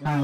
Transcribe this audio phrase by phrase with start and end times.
[0.00, 0.16] Selamat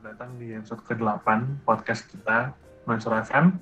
[0.00, 1.28] datang di episode ke-8
[1.68, 2.56] podcast kita,
[2.88, 3.60] Mansur FM.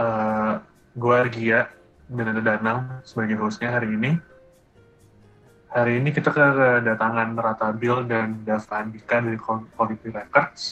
[0.00, 0.56] Uh,
[0.96, 1.68] gue Argia
[2.08, 4.32] dan ada Danang sebagai hostnya hari ini.
[5.74, 9.34] Hari ini kita kedatangan Rata Bill dan Dava Andika dari
[9.74, 10.70] Quality Records.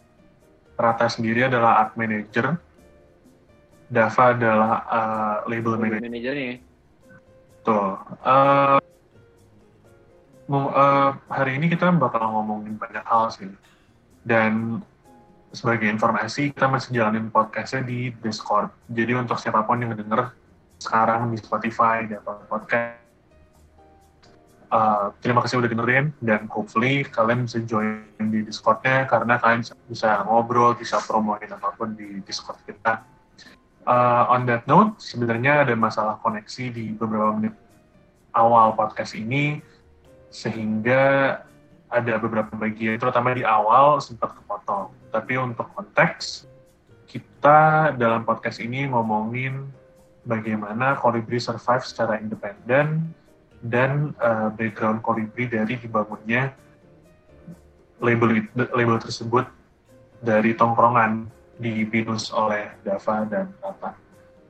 [0.79, 2.55] Rata sendiri adalah art manager.
[3.91, 6.07] Dava adalah uh, label manager.
[6.07, 6.55] manajernya.
[7.67, 7.99] Tuh.
[8.23, 8.79] Uh,
[10.47, 13.51] mau- uh, hari ini kita bakal ngomongin banyak hal sih.
[14.23, 14.87] Dan
[15.51, 18.71] sebagai informasi, kita masih jalanin podcastnya di Discord.
[18.87, 20.31] Jadi untuk siapa pun yang denger
[20.79, 23.02] sekarang di Spotify, di Apple Podcast,
[24.73, 26.17] uh, terima kasih udah dengerin.
[26.25, 31.93] Dan hopefully kalian bisa join di Discordnya karena kalian bisa, ngobrol, bisa promoin apa pun
[31.93, 33.05] di Discord kita.
[33.85, 37.55] Uh, on that note, sebenarnya ada masalah koneksi di beberapa menit
[38.33, 39.59] awal podcast ini,
[40.33, 41.37] sehingga
[41.93, 44.89] ada beberapa bagian, terutama di awal sempat kepotong.
[45.13, 46.49] Tapi untuk konteks,
[47.05, 49.69] kita dalam podcast ini ngomongin
[50.25, 53.13] bagaimana Kolibri survive secara independen
[53.63, 56.51] dan uh, background Kolibri dari dibangunnya
[58.03, 58.43] label
[58.75, 59.47] label tersebut
[60.19, 61.31] dari tongkrongan
[61.63, 63.95] di binus oleh Dava dan Rata.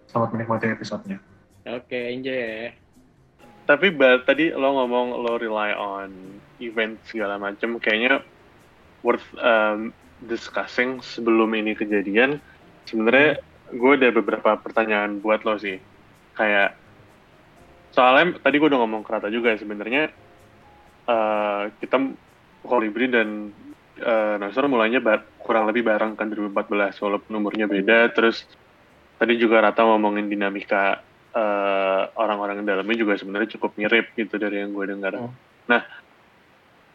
[0.08, 1.20] Selamat menikmati episodenya.
[1.68, 2.72] Oke, enjoy ya.
[3.68, 8.24] Tapi ba- tadi lo ngomong lo rely on event segala macam, kayaknya
[9.04, 9.92] worth um,
[10.24, 12.40] discussing sebelum ini kejadian.
[12.88, 13.40] Sebenarnya
[13.72, 15.78] gue ada beberapa pertanyaan buat lo sih.
[16.36, 16.76] Kayak
[17.92, 20.08] soalnya tadi gue udah ngomong kerata juga sebenarnya
[21.06, 21.96] uh, kita
[22.62, 23.50] Kolibri dan
[24.00, 28.10] uh, Nasr mulainya ba- kurang lebih bareng kan 2014 walaupun umurnya beda.
[28.14, 28.46] Terus
[29.18, 31.02] tadi juga Rata ngomongin dinamika
[31.32, 35.14] eh, orang-orang dalamnya juga sebenarnya cukup mirip gitu dari yang gue dengar.
[35.16, 35.32] Oh.
[35.66, 35.82] Nah,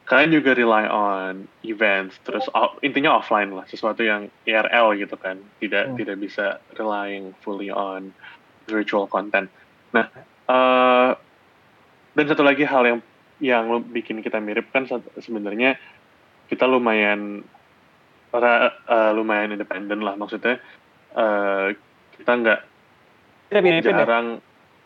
[0.06, 5.40] kalian juga rely on events, terus off- intinya offline lah, sesuatu yang IRL gitu kan,
[5.60, 5.98] tidak Hmm.
[6.00, 6.46] tidak bisa
[6.78, 8.12] relying fully on
[8.68, 9.52] virtual content.
[9.92, 10.08] Nah,
[10.48, 11.12] eh,
[12.18, 13.00] dan satu lagi hal yang
[13.38, 14.90] yang lo bikin kita mirip kan
[15.22, 15.78] sebenarnya
[16.50, 17.46] kita lumayan
[18.34, 20.58] ra- eh, lumayan independen lah maksudnya
[21.14, 21.78] eh,
[22.18, 22.60] kita nggak
[23.48, 24.00] Kita miripin ya?
[24.02, 24.28] jarang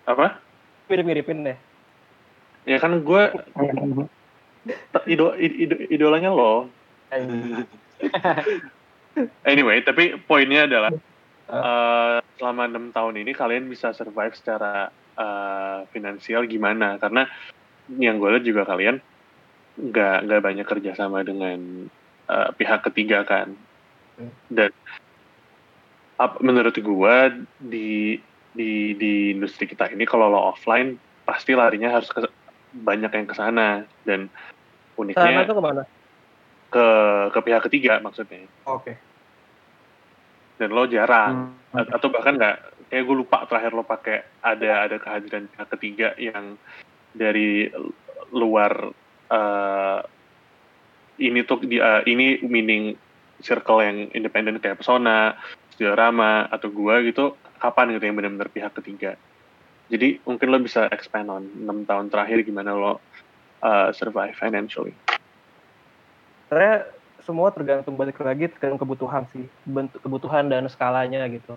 [0.03, 0.43] apa
[0.91, 1.57] Mirip-miripin deh.
[2.67, 3.21] ya kan gue
[5.07, 6.67] ido, ido- idolanya lo
[9.47, 10.91] anyway tapi poinnya adalah
[11.47, 16.95] eh, selama enam tahun ini kalian bisa survive secara eh, finansial gimana.
[17.01, 17.27] Karena
[17.91, 18.97] yang gue lihat juga kalian
[19.79, 21.87] nggak nggak banyak kerjasama dengan
[22.29, 23.55] eh, pihak ketiga kan.
[24.51, 24.71] Dan
[26.19, 27.15] ap- menurut gue
[27.57, 28.19] di
[28.51, 32.23] di di industri kita ini kalau lo offline pasti larinya harus ke
[32.71, 33.87] banyak yang ke sana.
[34.03, 35.83] Dan Sana uniknya tuh ke mana?
[36.71, 36.85] ke
[37.35, 38.47] ke pihak ketiga maksudnya.
[38.67, 38.95] Oke.
[40.61, 41.57] dan lo jarang.
[41.73, 46.11] A- atau bahkan nggak kayak gue lupa terakhir lo pakai ada ada kehadiran pihak ketiga
[46.19, 46.59] yang
[47.15, 47.71] dari
[48.35, 48.91] luar
[49.31, 49.99] eh,
[51.23, 52.99] ini tuh di eh, ini meaning
[53.39, 55.39] circle yang independen kayak Pesona,
[55.79, 59.15] Diorama atau gua gitu kapan gitu yang benar-benar pihak ketiga.
[59.87, 62.99] Jadi mungkin lo bisa expand on 6 tahun terakhir gimana lo
[63.63, 64.91] eh, survive financially.
[66.51, 66.91] Sebenarnya
[67.21, 71.55] semua tergantung balik lagi tergantung kebutuhan sih, bentuk kebutuhan dan skalanya gitu.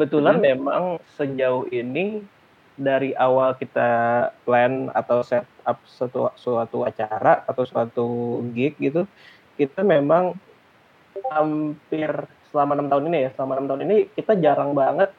[0.00, 0.44] Kebetulan Mhm.
[0.56, 2.24] memang sejauh ini
[2.72, 8.08] dari awal kita plan atau set up suatu, suatu acara atau suatu
[8.56, 9.04] gig gitu,
[9.60, 10.32] kita memang
[11.28, 12.08] hampir
[12.48, 15.12] selama enam tahun ini ya, selama enam tahun ini kita jarang banget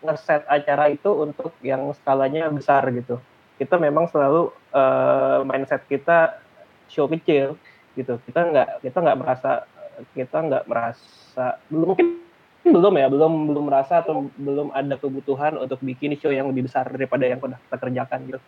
[0.00, 3.20] ngeset acara itu untuk yang skalanya besar gitu.
[3.60, 6.40] Kita memang selalu eh, mindset kita
[6.88, 7.60] show kecil
[8.00, 8.16] gitu.
[8.24, 9.68] Kita nggak kita nggak merasa
[10.16, 12.31] kita nggak merasa belum mungkin
[12.62, 16.86] belum ya belum belum merasa atau belum ada kebutuhan untuk bikin show yang lebih besar
[16.86, 18.40] daripada yang pernah kita kerjakan gitu.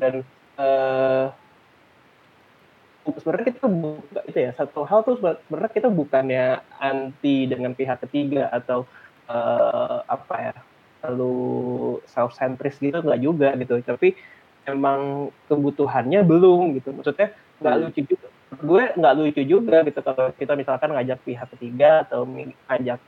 [0.00, 0.14] Dan
[0.58, 1.26] eh
[3.08, 8.52] sebenarnya kita buka itu ya satu hal tuh sebenarnya kita bukannya anti dengan pihak ketiga
[8.52, 8.84] atau
[9.28, 10.54] eh, apa ya
[11.08, 11.32] lalu
[12.10, 14.18] self centris gitu nggak juga gitu tapi
[14.68, 17.32] emang kebutuhannya belum gitu maksudnya
[17.62, 17.82] nggak Hmm.
[17.88, 23.00] lucu juga gue nggak lucu juga gitu kalau kita misalkan ngajak pihak ketiga atau ngajak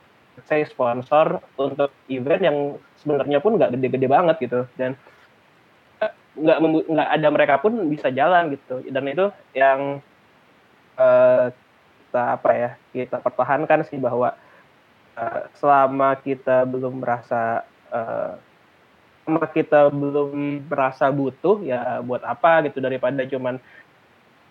[0.47, 2.57] saya sponsor untuk event yang
[2.99, 4.63] sebenarnya pun nggak gede-gede banget gitu.
[4.79, 4.95] Dan
[5.99, 6.57] eh, nggak
[6.87, 8.79] nggak ada mereka pun bisa jalan gitu.
[8.87, 9.99] Dan itu yang
[10.95, 14.35] uh, kita apa ya kita pertahankan sih bahwa
[15.19, 18.39] uh, selama kita belum merasa uh,
[19.23, 22.79] selama kita belum merasa butuh ya buat apa gitu.
[22.79, 23.59] Daripada cuman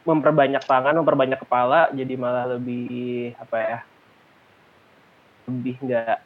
[0.04, 3.78] memperbanyak tangan memperbanyak kepala jadi malah lebih apa ya
[5.50, 6.16] lebih nggak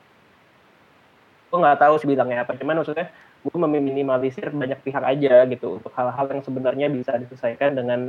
[1.49, 2.59] gue nggak tahu sih bilangnya apa.
[2.59, 3.09] Cuman maksudnya
[3.45, 8.01] gue meminimalisir banyak pihak aja gitu untuk hal-hal yang sebenarnya bisa diselesaikan dengan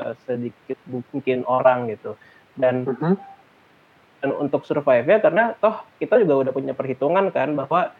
[0.00, 2.16] uh, sedikit mungkin orang gitu.
[2.56, 3.14] Dan mm-hmm.
[4.24, 7.92] dan untuk survive ya karena toh kita juga udah punya perhitungan kan bahwa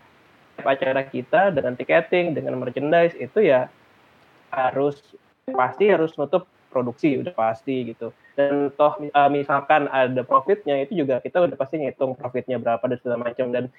[0.63, 3.67] acara kita dengan tiketing dengan merchandise itu ya
[4.55, 5.03] harus
[5.51, 11.23] pasti harus nutup produksi udah pasti gitu dan toh uh, misalkan ada profitnya itu juga
[11.23, 13.51] kita udah pasti ngitung profitnya berapa dan segala macam.
[13.55, 13.71] Dan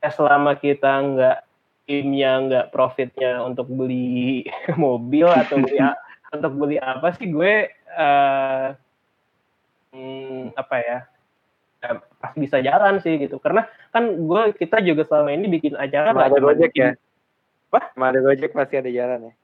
[0.00, 1.38] ya selama kita nggak
[1.88, 4.44] timnya nggak profitnya untuk beli
[4.80, 5.80] mobil atau beli
[6.36, 8.76] untuk beli apa sih gue uh,
[9.96, 10.98] hmm, apa ya
[11.82, 13.38] ya, pasti bisa jalan sih gitu.
[13.38, 16.90] Karena kan gue kita juga selama ini bikin acara ada gojek ya?
[17.70, 17.92] Apa?
[17.94, 19.34] Ada gojek pasti ada jalan ya?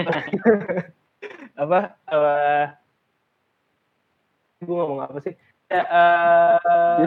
[1.62, 2.64] Apa uh,
[4.60, 5.34] gue ngomong apa sih?
[5.70, 7.06] Ya, uh,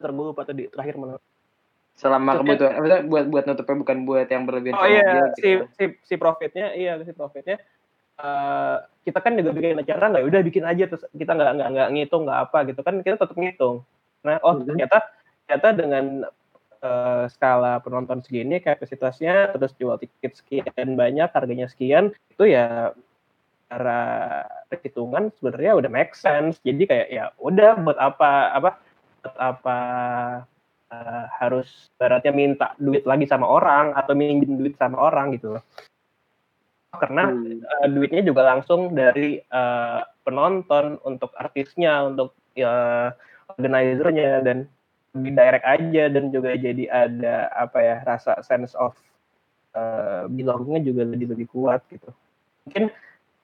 [0.00, 1.20] tergulup atau di terakhir mana?
[1.96, 5.32] Selama kebutuhan buat buat nutupnya bukan buat yang berlebihan oh iya gitu.
[5.40, 5.48] si
[5.80, 7.56] si si profitnya iya si profitnya.
[8.16, 11.88] Uh, kita kan juga bikin acara nggak udah bikin aja terus kita nggak nggak nggak
[11.92, 13.76] ngitung nggak apa gitu kan kita tetap ngitung.
[14.24, 14.68] Nah oh mm-hmm.
[14.68, 14.96] ternyata
[15.44, 16.04] ternyata dengan
[16.84, 22.92] uh, skala penonton segini kapasitasnya terus jual tiket sekian banyak harganya sekian itu ya
[23.66, 24.02] cara
[24.70, 28.70] perhitungan sebenarnya udah make sense jadi kayak ya udah buat apa apa
[29.22, 29.78] buat apa
[30.90, 35.64] uh, harus baratnya minta duit lagi sama orang atau minjem duit sama orang gitu loh.
[36.96, 37.60] Karena hmm.
[37.60, 43.12] uh, duitnya juga langsung dari uh, penonton untuk artisnya, untuk uh,
[43.56, 44.70] organizernya dan
[45.16, 48.92] lebih direct aja dan juga jadi ada apa ya rasa sense of
[49.72, 52.12] uh, belongingnya juga lebih lebih kuat gitu.
[52.68, 52.92] Mungkin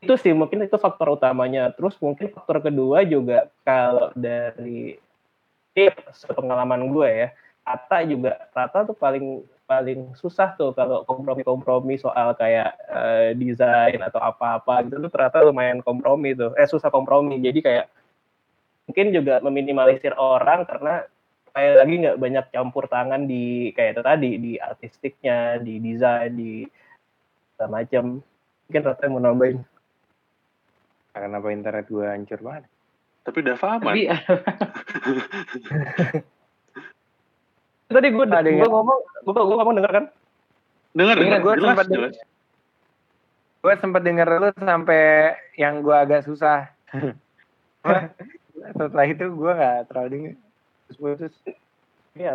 [0.02, 1.70] itu sih mungkin itu faktor utamanya.
[1.70, 4.98] Terus mungkin faktor kedua juga kalau dari
[5.72, 5.88] ini
[6.28, 7.28] pengalaman gue ya
[7.62, 14.20] Rata juga Rata tuh paling paling susah tuh kalau kompromi-kompromi soal kayak uh, desain atau
[14.20, 16.50] apa-apa gitu tuh ternyata lumayan kompromi tuh.
[16.58, 17.38] Eh susah kompromi.
[17.38, 17.86] Jadi kayak
[18.90, 21.06] mungkin juga meminimalisir orang karena
[21.54, 26.66] kayak lagi nggak banyak campur tangan di kayak itu tadi di artistiknya di desain di
[27.62, 28.18] macam
[28.66, 29.62] mungkin Rata mau nambahin
[31.12, 32.64] karena apa internet gue hancur banget
[33.22, 34.10] tapi udah paham Tapi,
[37.92, 40.04] Tadi gue nah, gue ngomong, gue gue ngomong denger kan?
[40.96, 41.40] Dengar, dengar.
[41.44, 42.16] Gue sempat jelas.
[43.60, 46.72] Gue sempat denger lu sampai yang gue agak susah.
[48.80, 50.34] Setelah itu gue nggak terlalu denger.
[50.88, 51.34] Terus putus.
[52.16, 52.32] Iya,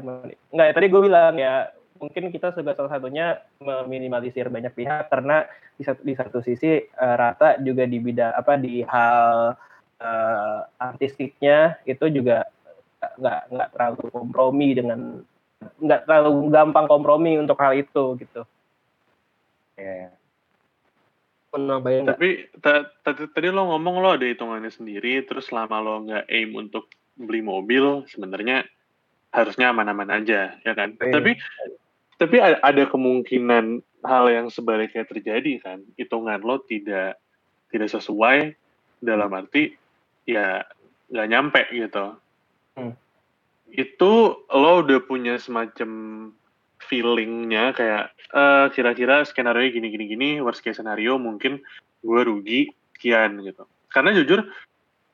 [0.54, 0.78] nggak.
[0.78, 5.46] Tadi gue bilang ya mungkin kita sebagai salah satunya meminimalisir banyak pihak karena
[5.76, 9.54] di satu, di satu sisi uh, rata juga di bidang apa di hal
[10.02, 12.48] uh, artistiknya itu juga
[12.98, 15.00] nggak nggak terlalu kompromi dengan
[15.82, 18.42] nggak terlalu gampang kompromi untuk hal itu gitu.
[19.78, 20.10] Ya.
[20.10, 20.12] Yeah.
[21.58, 26.86] Tapi tadi tadi lo ngomong lo ada hitungannya sendiri, terus selama lo nggak aim untuk
[27.18, 28.68] beli mobil, sebenarnya
[29.34, 30.94] harusnya aman-aman aja, ya kan?
[31.02, 31.14] Yeah.
[31.18, 31.32] Tapi
[32.18, 37.22] tapi ada kemungkinan hal yang sebaliknya terjadi kan hitungan lo tidak
[37.70, 38.58] tidak sesuai
[39.02, 39.78] dalam arti
[40.26, 40.66] ya
[41.14, 42.18] nggak nyampe gitu
[42.78, 42.94] hmm.
[43.74, 44.12] itu
[44.50, 45.92] lo udah punya semacam
[46.82, 51.62] feelingnya kayak uh, kira-kira skenario gini gini gini worst case scenario mungkin
[52.02, 54.46] gue rugi kian gitu karena jujur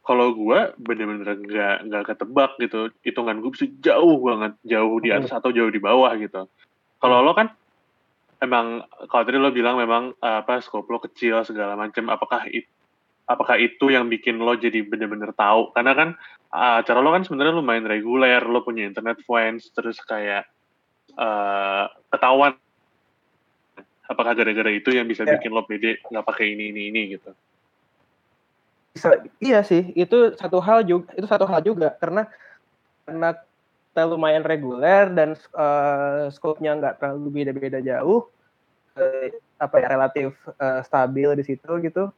[0.03, 5.31] kalau gue bener-bener nggak nggak ketebak gitu hitungan gue bisa jauh banget jauh di atas
[5.31, 5.39] hmm.
[5.39, 6.47] atau jauh di bawah gitu
[7.03, 7.51] kalau lo kan
[8.39, 12.71] emang kalau tadi lo bilang memang uh, apa scope lo kecil segala macam apakah itu
[13.27, 15.71] apakah itu yang bikin lo jadi bener-bener tahu?
[15.71, 16.09] Karena kan
[16.51, 20.47] uh, acara lo kan sebenarnya lumayan reguler lo punya internet fans terus kayak
[21.15, 22.55] uh, ketahuan.
[24.03, 25.39] Apakah gara-gara itu yang bisa ya.
[25.39, 27.31] bikin lo pede nggak pakai ini ini ini gitu?
[28.93, 29.09] Bisa
[29.41, 32.27] iya sih itu satu hal juga itu satu hal juga karena
[33.07, 33.39] karena
[33.93, 38.25] kita lumayan reguler dan uh, scope-nya nggak terlalu beda-beda jauh
[38.97, 39.29] uh,
[39.61, 42.09] apa ya relatif uh, stabil di situ gitu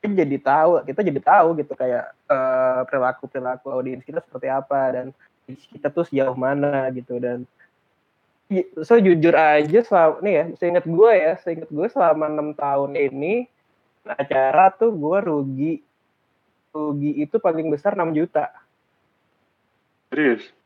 [0.00, 4.48] kita jadi tahu kita jadi tahu gitu kayak uh, eh, perilaku perilaku audiens kita seperti
[4.48, 5.06] apa dan
[5.44, 7.44] kita tuh sejauh mana gitu dan
[8.80, 13.52] so jujur aja selama nih ya seingat gue ya seingat gue selama enam tahun ini
[14.08, 15.74] acara tuh gue rugi
[16.72, 18.48] rugi itu paling besar 6 juta
[20.08, 20.56] Serius?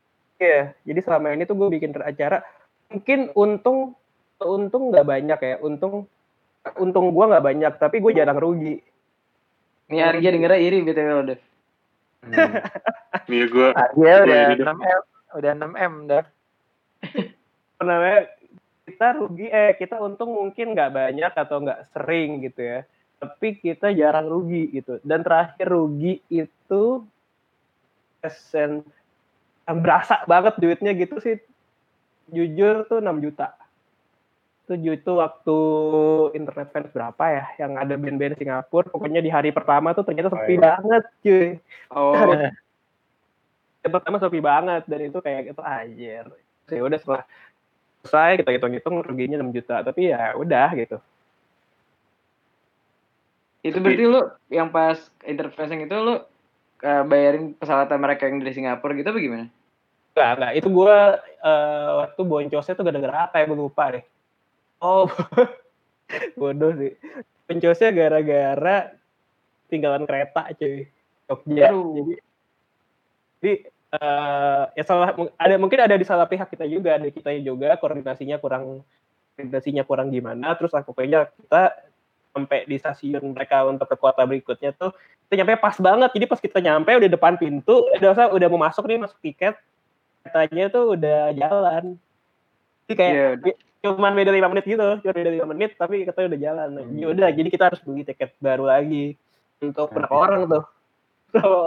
[0.41, 2.41] Iya, jadi selama ini tuh gue bikin acara
[2.89, 3.93] mungkin untung
[4.41, 6.09] untung nggak banyak ya, untung
[6.81, 8.81] untung gue nggak banyak, tapi gue jarang rugi.
[9.93, 11.39] Ini Arya dengernya iri btw lo deh.
[12.25, 12.57] Hmm.
[13.31, 13.69] Iya gue.
[13.95, 14.43] Gua udah.
[14.55, 15.01] 6 m,
[15.37, 16.25] udah 6 m dah.
[17.85, 18.21] Namanya?
[18.81, 22.79] Kita rugi, eh kita untung mungkin nggak banyak atau nggak sering gitu ya,
[23.21, 24.97] tapi kita jarang rugi gitu.
[25.05, 27.05] Dan terakhir rugi itu
[28.19, 29.00] persen yang
[29.79, 31.39] berasa banget duitnya gitu sih.
[32.27, 33.55] Jujur tuh 6 juta.
[34.67, 35.57] Itu itu waktu
[36.35, 37.45] internet fans berapa ya?
[37.63, 40.61] Yang ada band-band Singapura pokoknya di hari pertama tuh ternyata sepi Oh, iya.
[40.63, 41.47] banget cuy.
[41.91, 46.25] Oh, hari pertama sepi banget dan itu kayak gitu anjir.
[46.71, 47.23] Ya udah setelah
[48.01, 50.97] selesai kita hitung-hitung ruginya 6 juta tapi ya udah gitu.
[53.61, 56.17] Itu berarti lu yang pas interfacing itu lu
[56.81, 59.45] eh, bayarin pesawat mereka yang dari Singapura gitu apa gimana?
[60.11, 60.51] Enggak, enggak.
[60.59, 60.97] Itu gue
[62.03, 63.45] waktu boncosnya tuh gara-gara apa ya?
[63.47, 64.03] Gue lupa deh.
[64.81, 65.07] Oh,
[66.39, 66.93] bodoh sih.
[67.47, 68.91] Boncosnya gara-gara
[69.71, 70.89] tinggalan kereta cuy.
[71.31, 71.71] Jogja.
[71.71, 71.95] Aduh.
[71.95, 72.13] Jadi,
[73.39, 73.53] jadi
[73.95, 78.35] eh, ya salah ada mungkin ada di salah pihak kita juga, ada kita juga koordinasinya
[78.43, 78.83] kurang
[79.39, 80.51] koordinasinya kurang gimana.
[80.59, 81.71] Terus lah pokoknya kita
[82.31, 84.91] sampai di stasiun mereka untuk ke kota berikutnya tuh
[85.27, 86.09] kita nyampe pas banget.
[86.11, 89.55] Jadi pas kita nyampe udah depan pintu, udah udah mau masuk nih masuk tiket,
[90.25, 91.83] katanya tuh udah jalan.
[92.85, 93.29] Jadi kayak Iya.
[93.39, 96.67] bi- cuman beda lima menit gitu, cuma beda lima menit tapi katanya udah jalan.
[96.77, 96.97] Nah, Hmm.
[97.01, 99.17] ya udah, jadi kita harus beli tiket baru lagi
[99.57, 100.21] untuk berapa Oke.
[100.21, 100.63] orang tuh?
[101.35, 101.63] Kalau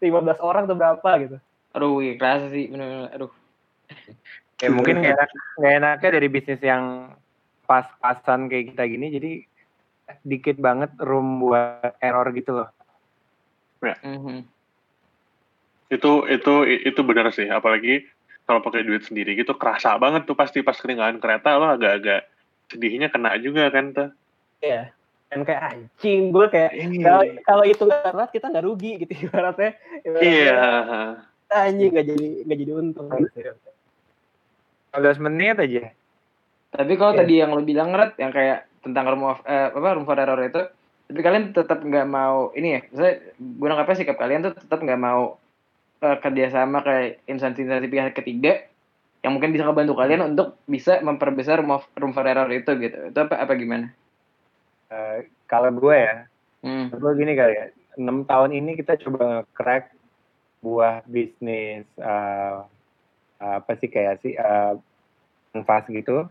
[0.00, 1.36] 15 orang tuh berapa gitu?
[1.72, 3.12] Aduh, iya kerasa sih bener-bener.
[3.14, 3.32] Aduh.
[4.62, 7.12] Ya mungkin nggak enak, nggak enaknya dari bisnis yang
[7.66, 9.32] pas-pasan kayak kita gini, jadi
[10.22, 12.68] dikit banget room buat error gitu loh.
[13.82, 14.46] Mhm.
[15.92, 17.52] Itu itu itu benar sih.
[17.52, 18.08] Apalagi
[18.48, 22.24] kalau pakai duit sendiri gitu kerasa banget tuh pasti pas ketinggalan kereta lo agak-agak
[22.72, 24.08] sedihnya kena juga kan tuh.
[24.64, 24.88] Iya.
[25.28, 27.04] Dan kayak anjing gue kayak Iya.
[27.04, 29.70] kalau kalau itu nggak kita nggak rugi gitu ibaratnya.
[30.04, 30.60] Iya.
[31.52, 33.06] Anjing nggak jadi nggak jadi untung.
[33.12, 33.52] Gitu.
[34.92, 35.84] 15 menit aja.
[36.72, 37.20] Tapi kalau Iya.
[37.24, 40.40] tadi yang lu bilang Red, yang kayak tentang room of eh, apa room for error
[40.40, 40.68] itu,
[41.08, 45.00] tapi kalian tetap nggak mau ini ya, saya gue nangkapnya sikap kalian tuh tetap nggak
[45.00, 45.36] mau
[46.02, 48.66] eh, kerjasama kayak instansi-instansi pihak ketiga
[49.22, 53.14] yang mungkin bisa ngebantu kalian untuk bisa memperbesar room, for error itu gitu.
[53.14, 53.94] Itu apa apa gimana?
[54.90, 56.26] Eh, kalau gue ya,
[56.62, 56.94] Hmm.
[56.94, 57.66] gue gini kali ya,
[57.98, 59.90] 6 tahun ini kita coba crack
[60.62, 62.58] buah bisnis eh,
[63.42, 64.74] apa sih kayak sih eh,
[65.66, 66.30] fast gitu,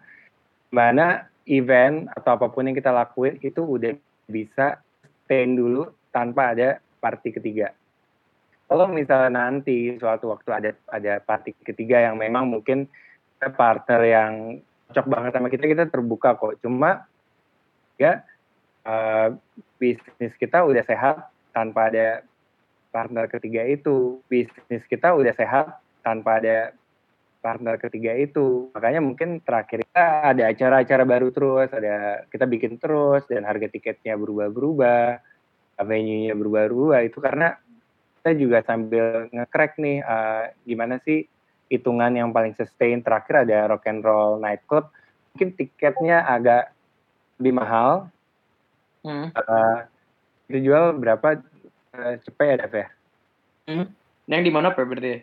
[0.72, 3.92] mana event atau apa pun yang kita lakuin itu udah
[4.32, 4.80] bisa
[5.28, 7.76] stand dulu tanpa ada party ketiga.
[8.72, 12.88] Kalau misalnya nanti suatu waktu ada ada party ketiga yang memang mungkin
[13.36, 16.56] partner yang cocok banget sama kita, kita terbuka kok.
[16.64, 17.04] Cuma
[18.00, 18.24] ya
[18.88, 19.28] eh,
[19.76, 22.24] bisnis kita udah sehat tanpa ada
[22.96, 24.24] partner ketiga itu.
[24.32, 26.72] Bisnis kita udah sehat tanpa ada
[27.44, 28.72] partner ketiga itu.
[28.72, 34.16] Makanya mungkin terakhir kita ada acara-acara baru terus, ada kita bikin terus dan harga tiketnya
[34.16, 35.20] berubah-berubah,
[35.84, 37.60] venue-nya berubah-berubah itu karena
[38.22, 41.26] kita juga sambil nge-crack nih eh, gimana sih
[41.74, 44.94] hitungan yang paling sustain terakhir ada rock and roll nightclub
[45.34, 46.70] mungkin tiketnya agak
[47.42, 48.08] lebih mahal
[49.02, 49.34] Hmm.
[49.34, 49.78] Eh,
[50.54, 51.42] itu jual berapa
[51.98, 52.88] uh, cepet ya Dev ya
[54.30, 55.10] Yang di mana apa berarti?
[55.10, 55.20] ya?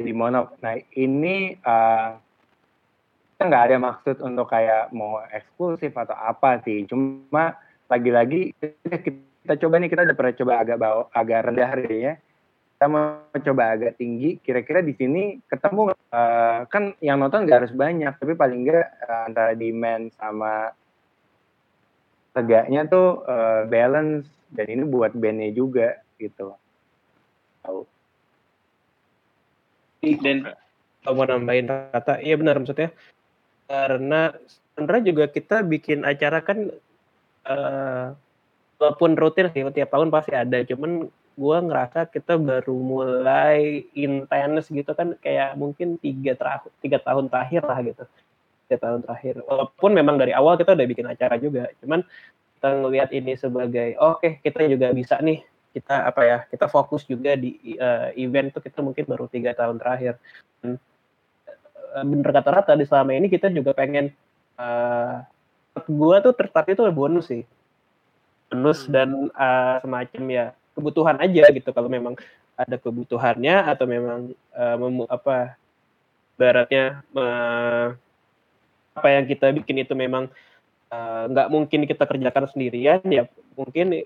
[0.00, 0.56] di Monop.
[0.64, 2.08] Nah ini eh,
[3.36, 6.88] kita nggak ada maksud untuk kayak mau eksklusif atau apa sih.
[6.88, 12.12] Cuma lagi-lagi kita, kita coba nih kita udah pernah coba agak bawah, agak rendah harganya.
[12.80, 14.40] Kita mau coba agak tinggi.
[14.40, 15.92] Kira-kira di sini ketemu?
[15.92, 20.72] Eh, kan yang nonton nggak harus banyak, tapi paling nggak eh, antara demand sama
[22.32, 26.56] tegaknya tuh eh, balance dan ini buat bandnya juga gitu.
[27.68, 27.84] Tahu.
[30.00, 30.48] Dan
[31.04, 32.96] mau nambahin kata, iya benar maksudnya.
[33.68, 34.32] Karena
[34.72, 36.72] sebenarnya juga kita bikin acara kan
[37.44, 38.06] eh
[38.80, 44.92] walaupun rutin sih tiap tahun pasti ada, cuman gua ngerasa kita baru mulai intens gitu
[44.92, 48.04] kan kayak mungkin tiga terakhir tiga tahun terakhir lah gitu.
[48.68, 49.40] Tiga tahun terakhir.
[49.48, 52.04] Walaupun memang dari awal kita udah bikin acara juga cuman
[52.60, 55.40] kita ngelihat ini sebagai oke kita juga bisa nih
[55.72, 59.80] kita apa ya kita fokus juga di eh, event tuh kita mungkin baru tiga tahun
[59.80, 60.20] terakhir.
[61.90, 64.14] Uh, bener kata rata di selama ini kita juga pengen
[64.54, 65.26] uh,
[65.74, 67.42] gue tuh tertarik itu bonus sih.
[68.52, 68.92] Bonus hmm.
[68.92, 70.46] dan uh, semacam ya
[70.80, 71.70] kebutuhan aja gitu.
[71.76, 72.16] Kalau memang
[72.56, 75.60] ada kebutuhannya atau memang uh, memu, apa
[76.40, 77.92] baratnya uh,
[78.96, 80.32] apa yang kita bikin itu memang
[81.30, 84.02] nggak uh, mungkin kita kerjakan sendirian ya mungkin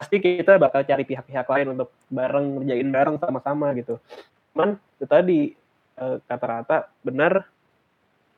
[0.00, 4.02] pasti kita bakal cari pihak-pihak lain untuk bareng ngerjain bareng sama-sama gitu.
[4.50, 5.40] Cuman itu tadi
[5.98, 6.76] uh, kata rata
[7.06, 7.46] benar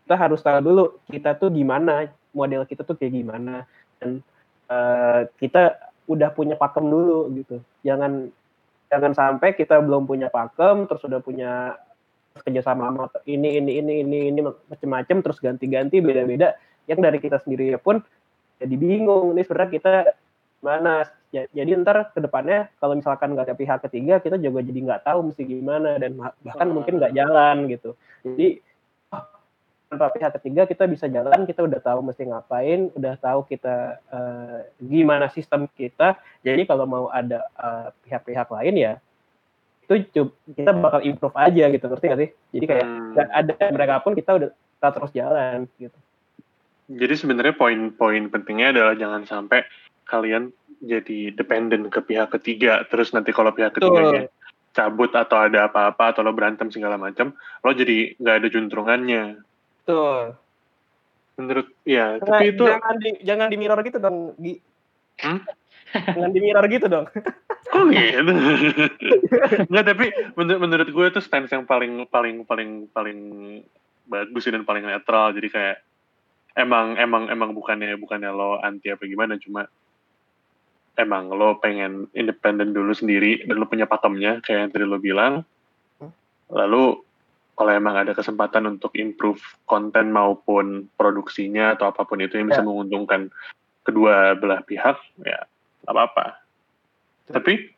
[0.05, 3.65] kita harus tahu dulu kita tuh gimana model kita tuh kayak gimana.
[3.97, 4.21] Dan
[4.69, 7.61] uh, kita udah punya pakem dulu gitu.
[7.85, 8.29] Jangan
[8.93, 11.75] jangan sampai kita belum punya pakem terus udah punya
[12.35, 16.55] kerjasama sama ini ini ini ini ini macam-macam terus ganti-ganti beda-beda.
[16.85, 18.05] Yang dari kita sendiri pun
[18.61, 19.93] jadi bingung ini sebenarnya kita
[20.65, 21.09] mana.
[21.35, 25.35] Jadi ntar ke depannya kalau misalkan nggak ada pihak ketiga kita juga jadi nggak tahu
[25.35, 27.99] mesti gimana dan bahkan mungkin nggak jalan gitu.
[28.23, 28.63] Jadi
[29.95, 34.67] tanpa pihak ketiga kita bisa jalan kita udah tahu mesti ngapain udah tahu kita uh,
[34.83, 36.19] gimana sistem kita.
[36.43, 38.93] Jadi kalau mau ada eh, pihak-pihak lain ya
[39.87, 42.31] itu kita bakal improve aja gitu ngerti gak sih?
[42.59, 43.31] Jadi kayak hmm.
[43.31, 45.99] ada mereka pun kita udah kita terus jalan gitu.
[46.91, 49.65] Jadi sebenarnya poin-poin pentingnya adalah jangan sampai
[50.05, 50.53] kalian
[50.85, 52.85] jadi dependen ke pihak ketiga.
[52.91, 54.29] Terus nanti kalau pihak ketiganya
[54.75, 57.31] cabut atau ada apa-apa atau lo berantem segala macam
[57.63, 59.23] lo jadi nggak ada juntrungannya
[59.85, 60.41] Betul.
[61.37, 64.55] Menurut ya, jangan, tapi itu jangan di jangan di mirror gitu dong, Gi.
[65.21, 65.41] Hmm?
[65.93, 67.07] jangan di mirror gitu dong.
[67.69, 68.33] Kok gitu?
[69.69, 70.07] Enggak, tapi
[70.41, 73.21] menurut menurut gue itu stance yang paling paling paling paling
[74.09, 75.37] bagus dan paling netral.
[75.37, 75.77] Jadi kayak
[76.57, 79.69] emang emang emang bukannya bukannya lo anti apa gimana, cuma
[80.97, 85.45] emang lo pengen independen dulu sendiri dan lo punya pakemnya kayak yang tadi lo bilang.
[86.01, 86.13] Hmm.
[86.49, 87.04] Lalu
[87.55, 92.63] kalau emang ada kesempatan untuk improve konten maupun produksinya atau apa pun itu yang bisa
[92.63, 92.67] ya.
[92.67, 93.31] menguntungkan
[93.87, 95.47] kedua belah pihak, ya
[95.87, 96.43] apa-apa.
[97.31, 97.71] Tapi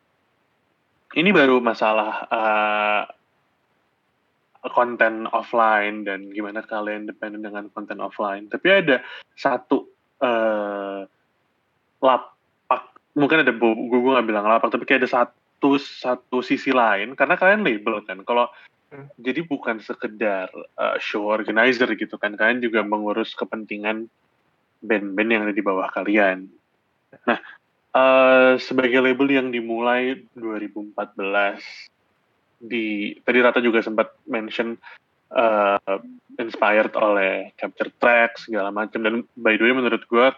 [1.17, 3.03] ini baru masalah uh,
[4.73, 8.49] konten offline dan gimana kalian dependen dengan konten offline.
[8.49, 9.05] Tapi ada
[9.37, 9.85] satu
[10.25, 11.05] uh,
[12.01, 17.13] lapak, mungkin ada gue gue nggak bilang lapak, tapi kayak ada satu satu sisi lain
[17.13, 18.25] karena kalian label kan.
[18.25, 18.49] Kalau.
[19.19, 20.47] Jadi bukan sekedar
[20.79, 24.07] uh, show organizer gitu kan, kalian juga mengurus kepentingan
[24.79, 26.47] band-band yang ada di bawah kalian.
[27.27, 27.39] Nah,
[27.97, 30.95] uh, sebagai label yang dimulai 2014
[32.63, 34.79] di tadi Rata juga sempat mention
[35.35, 35.99] uh,
[36.41, 40.29] inspired oleh capture tracks segala macam dan by the way menurut gue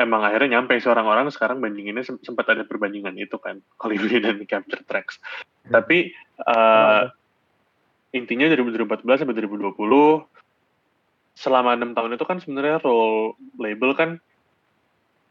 [0.00, 4.80] emang akhirnya nyampe seorang orang sekarang bandinginnya sempat ada perbandingan itu kan Colibri dan capture
[4.88, 5.20] tracks.
[5.68, 5.80] Hmm.
[5.80, 6.12] Tapi
[6.48, 7.12] uh,
[8.10, 9.78] intinya dari 2014 sampai 2020
[11.38, 14.10] selama enam tahun itu kan sebenarnya role label kan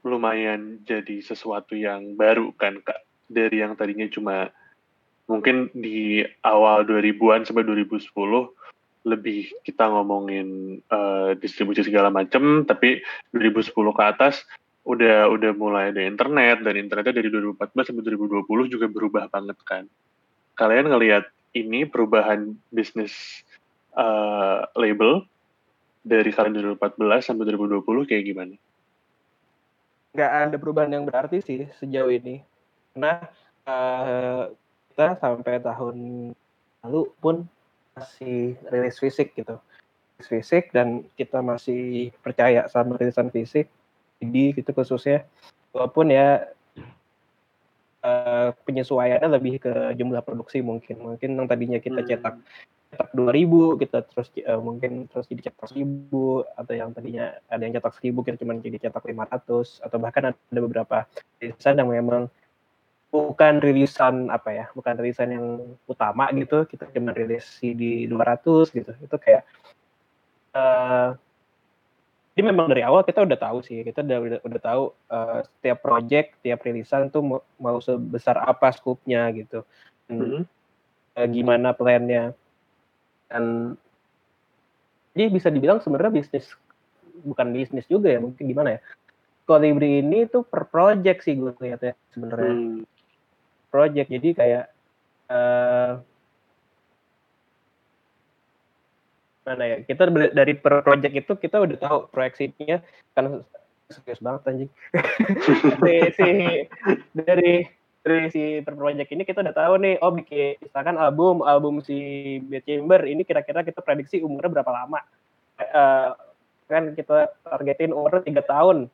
[0.07, 3.03] lumayan jadi sesuatu yang baru kan kak.
[3.29, 4.49] Dari yang tadinya cuma
[5.29, 8.09] mungkin di awal 2000-an sampai 2010
[9.07, 12.99] lebih kita ngomongin uh, distribusi segala macam tapi
[13.31, 14.43] 2010 ke atas
[14.83, 19.83] udah udah mulai ada internet dan internetnya dari 2014 sampai 2020 juga berubah banget kan.
[20.57, 23.43] Kalian ngelihat ini perubahan bisnis
[23.97, 25.25] uh, label
[26.05, 28.55] dari kalian 2014 sampai 2020 kayak gimana?
[30.15, 32.41] Gak ada perubahan yang berarti sih sejauh ini.
[32.93, 33.29] Karena
[33.69, 34.49] uh,
[34.93, 35.97] kita sampai tahun
[36.85, 37.45] lalu pun
[37.93, 39.59] masih rilis fisik gitu.
[40.17, 43.69] Rilis fisik dan kita masih percaya sama rilisan fisik.
[44.19, 45.25] Jadi gitu khususnya.
[45.69, 46.49] Walaupun ya
[48.03, 50.99] uh, penyesuaiannya lebih ke jumlah produksi mungkin.
[50.99, 52.09] Mungkin yang tadinya kita hmm.
[52.09, 52.35] cetak
[52.89, 56.09] cetak 2000 kita terus uh, mungkin terus jadi cetak 1000
[56.57, 60.59] atau yang tadinya ada yang cetak 1000 kita cuma jadi cetak 500 atau bahkan ada
[60.59, 61.05] beberapa
[61.37, 62.33] rilisan yang memang
[63.13, 65.45] bukan rilisan apa ya bukan rilisan yang
[65.85, 69.45] utama gitu kita cuma rilis CD 200 gitu itu kayak
[70.53, 71.13] uh,
[72.39, 75.83] jadi memang dari awal kita udah tahu sih kita udah udah, udah tahu uh, setiap
[75.83, 79.67] project tiap rilisan tuh mau, mau sebesar apa skupnya gitu
[80.07, 80.43] dan, mm -hmm.
[81.19, 82.31] uh, gimana plannya
[83.27, 83.75] dan
[85.11, 86.47] jadi bisa dibilang sebenarnya bisnis
[87.27, 88.81] bukan bisnis juga ya mungkin gimana ya
[89.43, 92.87] Colibri ini tuh per project sih gue lihat ya sebenarnya hmm.
[93.67, 94.65] project jadi kayak
[95.27, 95.99] uh,
[99.49, 99.77] mana ya?
[99.81, 102.77] Kita dari per project itu kita udah tahu proyeksinya
[103.17, 103.41] kan
[103.89, 104.71] serius banget anjing.
[105.81, 106.29] Si, si,
[107.17, 107.65] dari
[108.05, 111.97] dari si project ini kita udah tahu nih oh bikin misalkan album album si
[112.45, 115.01] Bad Chamber ini kira-kira kita prediksi umurnya berapa lama?
[115.59, 116.13] Uh,
[116.69, 118.87] kan kita targetin umur tiga tahun.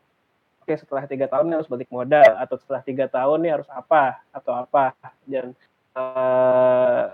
[0.64, 4.66] Oke setelah tiga tahun harus balik modal atau setelah tiga tahun nih harus apa atau
[4.66, 4.96] apa
[5.28, 5.54] dan
[5.94, 7.14] uh,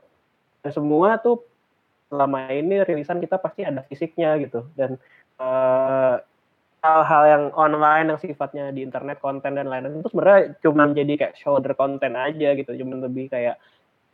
[0.69, 1.41] semua tuh
[2.11, 4.67] selama ini rilisan kita pasti ada fisiknya gitu.
[4.75, 4.99] Dan
[5.39, 6.19] uh,
[6.83, 11.39] hal-hal yang online yang sifatnya di internet konten dan lain-lain itu sebenarnya cuma jadi kayak
[11.39, 12.75] shoulder konten aja gitu.
[12.75, 13.55] Cuma lebih kayak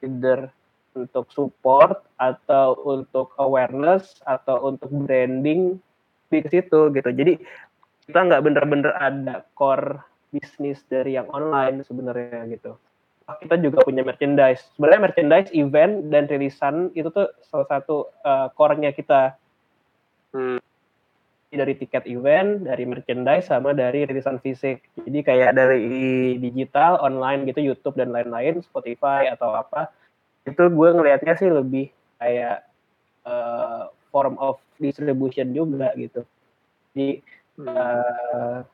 [0.05, 0.53] either
[0.93, 5.81] untuk support atau untuk awareness atau untuk branding
[6.29, 7.09] di situ gitu.
[7.09, 7.41] Jadi
[8.05, 12.77] kita nggak bener-bener ada core bisnis dari yang online sebenarnya gitu
[13.27, 18.95] kita juga punya merchandise sebenarnya merchandise event dan rilisan itu tuh salah satu uh, core-nya
[18.95, 19.35] kita
[20.31, 20.63] hmm
[21.47, 24.83] dari tiket event, dari merchandise, sama dari rilisan fisik.
[24.99, 29.87] Jadi kayak dari digital, online gitu, YouTube dan lain-lain, Spotify atau apa,
[30.43, 31.87] itu gue ngelihatnya sih lebih
[32.19, 32.67] kayak
[33.23, 36.27] uh, form of distribution juga gitu.
[36.91, 37.23] Jadi
[37.63, 38.67] uh,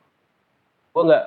[0.94, 1.26] gue nggak,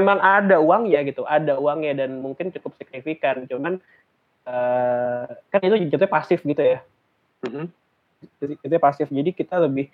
[0.00, 3.78] memang ada uang ya gitu, ada uangnya dan mungkin cukup signifikan, cuman
[4.48, 6.80] uh, kan itu jatuhnya pasif gitu ya.
[7.44, 7.66] Mm -hmm.
[8.64, 9.88] Itu pasif, jadi kita lebih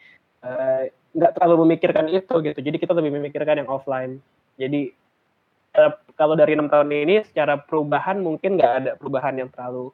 [0.47, 0.83] Eh,
[1.17, 2.59] nggak uh, terlalu memikirkan itu gitu.
[2.61, 4.21] Jadi kita lebih memikirkan yang offline.
[4.61, 4.93] Jadi
[5.75, 9.91] uh, kalau dari enam tahun ini secara perubahan mungkin nggak ada perubahan yang terlalu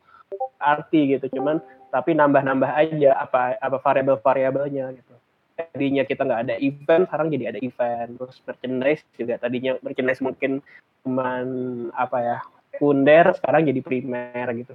[0.61, 1.41] arti gitu.
[1.41, 5.15] Cuman tapi nambah-nambah aja apa apa variabel-variabelnya gitu.
[5.71, 8.11] Tadinya kita nggak ada event, sekarang jadi ada event.
[8.19, 10.53] Terus merchandise juga tadinya merchandise mungkin
[11.07, 11.47] cuman
[11.95, 12.39] apa ya
[12.75, 14.75] sekunder, sekarang jadi primer gitu.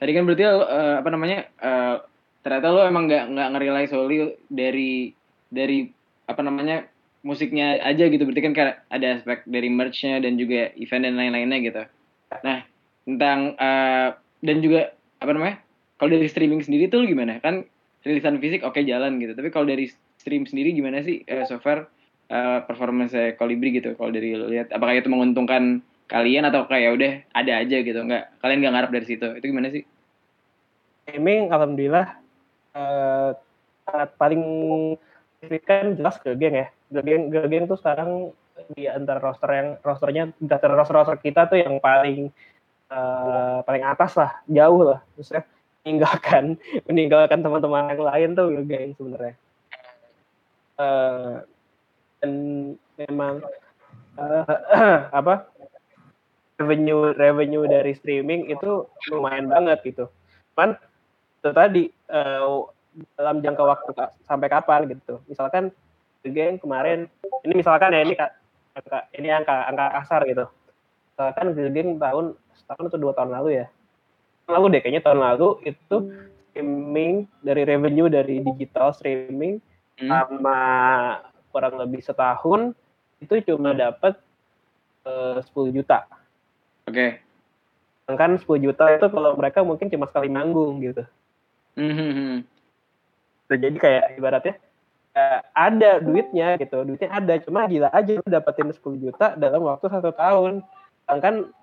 [0.00, 1.96] Tadi kan berarti uh, apa namanya uh,
[2.40, 5.12] ternyata lo emang nggak nggak ngerilai solely dari
[5.52, 5.92] dari
[6.24, 6.88] apa namanya
[7.20, 8.54] musiknya aja gitu berarti kan
[8.88, 11.82] ada aspek dari merchnya dan juga event dan lain-lainnya gitu
[12.40, 12.64] nah
[13.04, 14.08] tentang uh,
[14.40, 15.56] dan juga apa namanya
[16.00, 17.68] kalau dari streaming sendiri tuh gimana kan
[18.04, 19.36] rilisan fisik oke okay, jalan gitu.
[19.36, 19.88] Tapi kalau dari
[20.20, 21.88] stream sendiri gimana sih uh, so far
[22.32, 24.72] uh, performance Kolibri gitu kalau dari lo lihat?
[24.72, 28.00] Apakah itu menguntungkan kalian atau kayak ya udah ada aja gitu?
[28.00, 29.28] Nggak kalian nggak ngarep dari situ.
[29.36, 29.84] Itu gimana sih?
[31.04, 32.06] Streaming alhamdulillah
[32.76, 33.30] uh,
[34.16, 34.42] paling
[35.40, 36.66] signifikan jelas geng ya.
[36.90, 38.32] Geng geng tuh sekarang
[38.76, 42.28] di antara roster yang rosternya di antara roster roster kita tuh yang paling
[42.92, 45.00] uh, paling atas lah, jauh lah.
[45.16, 45.44] Maksudnya
[45.82, 49.34] meninggalkan meninggalkan teman-teman yang lain tuh geng sebenarnya.
[50.80, 51.44] Uh,
[52.20, 52.32] dan
[52.96, 53.44] memang
[54.16, 54.44] uh,
[55.18, 55.48] apa
[56.60, 60.04] revenue revenue dari streaming itu lumayan banget gitu.
[60.52, 60.76] Cuman
[61.40, 62.68] itu tadi uh,
[63.16, 63.90] dalam jangka waktu
[64.28, 65.24] sampai kapan gitu.
[65.24, 65.72] Misalkan
[66.20, 67.08] geng kemarin
[67.48, 68.14] ini misalkan ya ini
[68.76, 70.44] angka ini angka angka kasar gitu.
[71.16, 73.66] Misalkan geng tahun setahun atau dua tahun lalu ya.
[74.50, 75.96] Lalu deh kayaknya tahun lalu itu
[76.50, 79.62] streaming dari revenue dari digital streaming
[80.02, 80.10] hmm.
[80.10, 80.58] sama
[81.50, 82.74] kurang lebih setahun
[83.20, 84.16] itu cuma dapat
[85.04, 86.08] uh, 10 juta.
[86.88, 87.20] Oke.
[88.08, 88.16] Okay.
[88.16, 91.06] Kan 10 juta itu kalau mereka mungkin cuma sekali manggung gitu.
[91.78, 92.42] Mm-hmm.
[93.50, 94.54] Jadi kayak ibaratnya
[95.14, 99.86] uh, ada duitnya gitu, duitnya ada, cuma gila aja lu dapetin 10 juta dalam waktu
[99.86, 100.66] satu tahun.
[101.06, 101.54] Sedangkan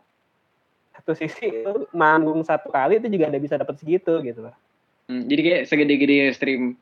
[0.97, 4.49] satu sisi lu manggung satu kali itu juga ada bisa dapat segitu gitu.
[5.07, 6.75] Hmm, jadi kayak segede-gede stream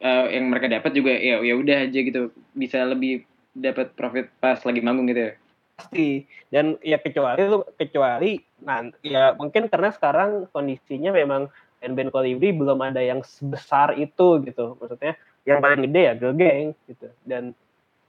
[0.00, 2.32] uh, yang mereka dapat juga ya ya udah aja gitu.
[2.56, 5.32] Bisa lebih dapat profit pas lagi manggung gitu ya?
[5.78, 6.26] Pasti.
[6.48, 11.46] Dan ya kecuali lu kecuali nah ya mungkin karena sekarang kondisinya memang
[11.78, 14.74] band-band kolibri belum ada yang sebesar itu gitu.
[14.80, 15.14] Maksudnya
[15.46, 17.08] yang paling gede ya girl gang gitu.
[17.22, 17.54] Dan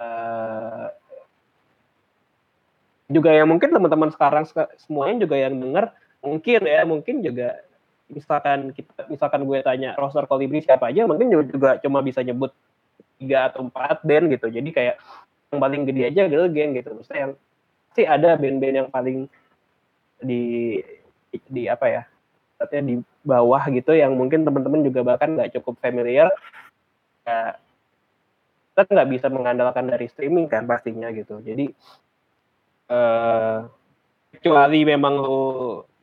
[0.02, 0.89] uh,
[3.10, 4.45] juga yang mungkin teman-teman sekarang
[4.78, 7.58] semuanya juga yang dengar mungkin ya mungkin juga
[8.10, 12.54] misalkan kita misalkan gue tanya roster kolibri siapa aja mungkin juga cuma bisa nyebut
[13.19, 14.48] tiga atau empat band gitu.
[14.48, 14.95] Jadi kayak
[15.52, 16.89] yang paling gede aja girl gang gitu.
[16.95, 17.34] Maksudnya yang
[17.93, 19.28] sih ada band-band yang paling
[20.24, 20.78] di
[21.45, 22.02] di apa ya
[22.60, 26.32] artinya di bawah gitu yang mungkin teman-teman juga bahkan nggak cukup familiar.
[27.28, 27.60] Ya,
[28.74, 31.43] kita nggak bisa mengandalkan dari streaming kan pastinya gitu.
[31.43, 31.76] Jadi
[32.89, 33.69] uh,
[34.36, 35.41] kecuali memang lo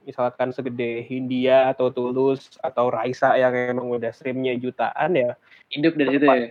[0.07, 5.35] misalkan segede Hindia atau Tulus atau Raisa yang emang udah streamnya jutaan ya
[5.75, 6.49] hidup dari situ ya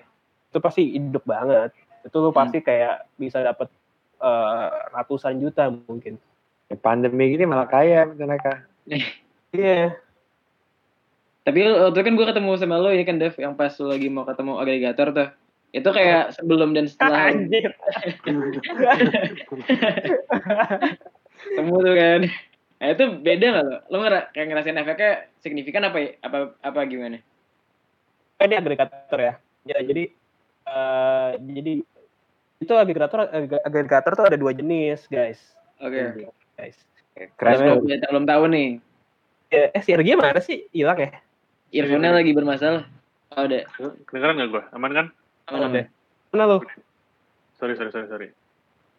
[0.52, 1.71] itu pasti hidup banget
[2.04, 2.67] itu lo pasti hmm.
[2.67, 3.71] kayak bisa dapat
[4.19, 6.19] uh, ratusan juta mungkin
[6.84, 8.67] pandemi gini malah kaya mereka
[9.56, 9.71] Iya.
[9.71, 9.88] Yeah.
[11.45, 14.26] Tapi waktu kan gue ketemu sama lo ini kan Dev yang pas lo lagi mau
[14.26, 15.30] ketemu agregator tuh
[15.76, 17.76] Itu kayak sebelum dan setelah Anjir.
[21.52, 22.22] temu tuh kan.
[22.76, 23.78] Nah itu beda nggak lo?
[23.92, 25.12] Lo ngera kayak ngerasain efeknya
[25.44, 26.10] signifikan apa ya?
[26.24, 27.20] Apa apa gimana?
[28.40, 29.34] Ini agregator ya.
[29.66, 30.04] Ya jadi
[30.66, 31.74] eh jadi
[32.56, 35.40] itu agregator ag- agregator tuh ada dua jenis guys.
[35.84, 36.32] Oke.
[36.56, 36.78] Guys.
[37.36, 37.88] Keren tuh.
[37.88, 38.70] Kita belum tahu nih.
[39.52, 40.68] Ya, eh si RG mana sih?
[40.72, 41.12] Hilang ya?
[41.72, 42.88] Earphone-nya lagi bermasalah.
[43.36, 43.68] Oh, ada.
[44.08, 44.64] Kedengeran nggak gue?
[44.72, 45.06] Aman kan?
[45.50, 45.84] Aman, Ada.
[46.34, 46.58] Mana lu?
[47.62, 48.30] Sorry, sorry, sorry, sorry.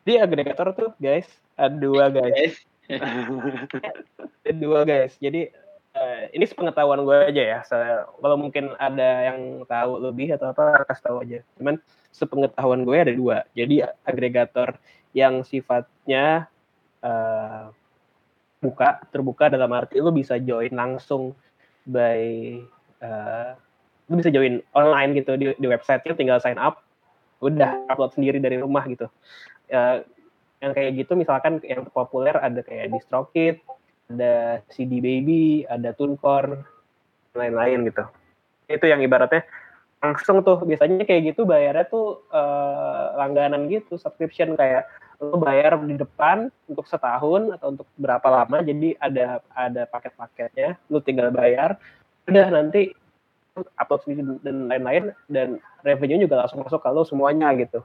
[0.07, 1.27] Di agregator tuh guys
[1.59, 2.31] ada dua guys.
[2.31, 2.57] Guys.
[4.47, 5.19] Ada dua guys.
[5.19, 5.51] Jadi
[5.99, 7.59] eh, ini sepengetahuan gue aja ya.
[7.67, 11.39] Se- kalau mungkin ada yang tahu lebih atau apa kasih tahu aja.
[11.59, 11.83] Cuman
[12.15, 13.43] sepengetahuan gue ada dua.
[13.59, 14.79] Jadi agregator
[15.11, 16.47] yang sifatnya
[17.03, 17.65] eh,
[18.63, 21.35] buka terbuka dalam arti lu bisa join langsung
[21.83, 22.63] by
[23.03, 23.51] eh,
[24.07, 26.83] lu bisa join online gitu di, di website tinggal sign up
[27.42, 29.11] udah upload sendiri dari rumah gitu.
[29.69, 30.07] Eh,
[30.64, 33.61] yang kayak gitu misalkan yang populer ada kayak DistroKid
[34.09, 36.64] ada CD Baby ada TuneCore
[37.37, 38.05] lain-lain gitu.
[38.71, 39.45] Itu yang ibaratnya
[40.01, 45.97] langsung tuh biasanya kayak gitu bayarnya tuh eh, langganan gitu subscription kayak lu bayar di
[45.97, 51.81] depan untuk setahun atau untuk berapa lama jadi ada ada paket-paketnya lu tinggal bayar
[52.29, 52.92] udah nanti
[53.57, 55.49] upload sendiri dan lain-lain dan
[55.81, 57.81] revenue juga langsung masuk kalau semuanya gitu.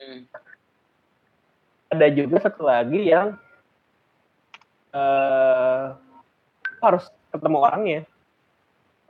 [0.00, 0.24] Hmm.
[1.90, 3.36] ada juga satu lagi yang
[4.94, 5.86] eh
[6.80, 8.00] harus ketemu orangnya.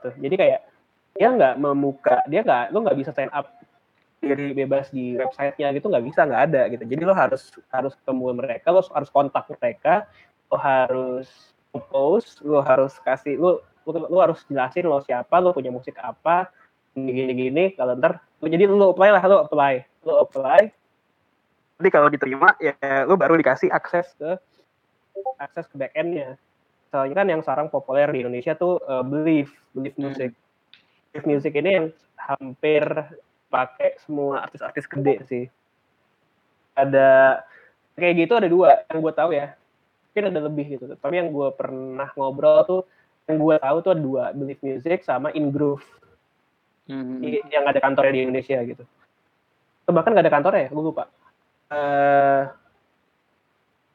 [0.01, 0.61] Tuh, jadi kayak
[1.15, 3.47] dia nggak membuka dia nggak lo nggak bisa sign up
[4.21, 6.83] diri bebas di websitenya gitu nggak bisa nggak ada gitu.
[6.85, 10.05] Jadi lo harus harus ketemu mereka lo harus kontak mereka
[10.51, 11.29] lo harus
[11.89, 16.49] post lo harus kasih lo lo, lo harus jelasin lo siapa lo punya musik apa
[16.93, 19.73] gini gini kalau ntar lo jadi lo apply lah lo apply
[20.05, 20.61] lo apply.
[21.77, 24.37] Nanti kalau diterima ya lo baru dikasih akses ke
[25.41, 26.37] akses ke backendnya.
[26.91, 30.31] Soalnya kan yang sekarang populer di Indonesia tuh uh, Believe Believe Music.
[31.13, 32.83] Believe Music ini yang hampir
[33.49, 35.45] pakai semua artis-artis gede sih.
[36.77, 37.41] Ada
[37.97, 39.53] kayak gitu ada dua yang gue tahu ya.
[40.11, 42.81] Mungkin ada lebih gitu tapi yang gue pernah ngobrol tuh
[43.29, 45.83] yang gue tahu tuh ada dua Believe Music sama Ingroove
[46.91, 47.23] Hmm.
[47.23, 48.83] yang ada kantornya di Indonesia gitu.
[49.85, 51.07] Atau bahkan nggak ada kantornya ya, gue lupa.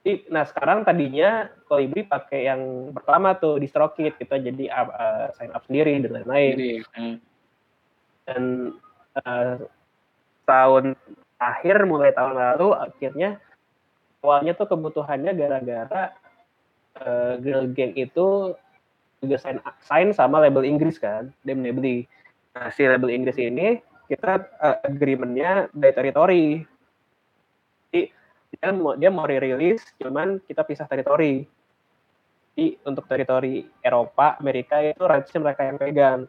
[0.06, 5.50] I- nah sekarang tadinya Kolibri pakai yang pertama tuh DistroKid kita jadi uh, uh, sign
[5.50, 6.54] up sendiri dan lain-lain.
[6.56, 7.16] Jadi, hmm.
[8.26, 8.42] Dan
[9.22, 9.54] eh,
[10.46, 10.84] tahun
[11.38, 13.38] akhir mulai tahun lalu akhirnya
[14.22, 16.14] awalnya tuh kebutuhannya gara-gara
[17.02, 18.54] eh, Girl Gang itu
[19.20, 22.04] juga sign sign sama label Inggris kan, Dem Nebly.
[22.56, 26.62] Nah, si label Inggris ini kita eh, agreement-nya by territory.
[27.90, 28.00] Jadi
[28.56, 31.44] dia mau dia mau rilis, cuman kita pisah teritori.
[32.56, 36.20] Jadi untuk teritori Eropa, Amerika itu rights-nya mereka yang pegang.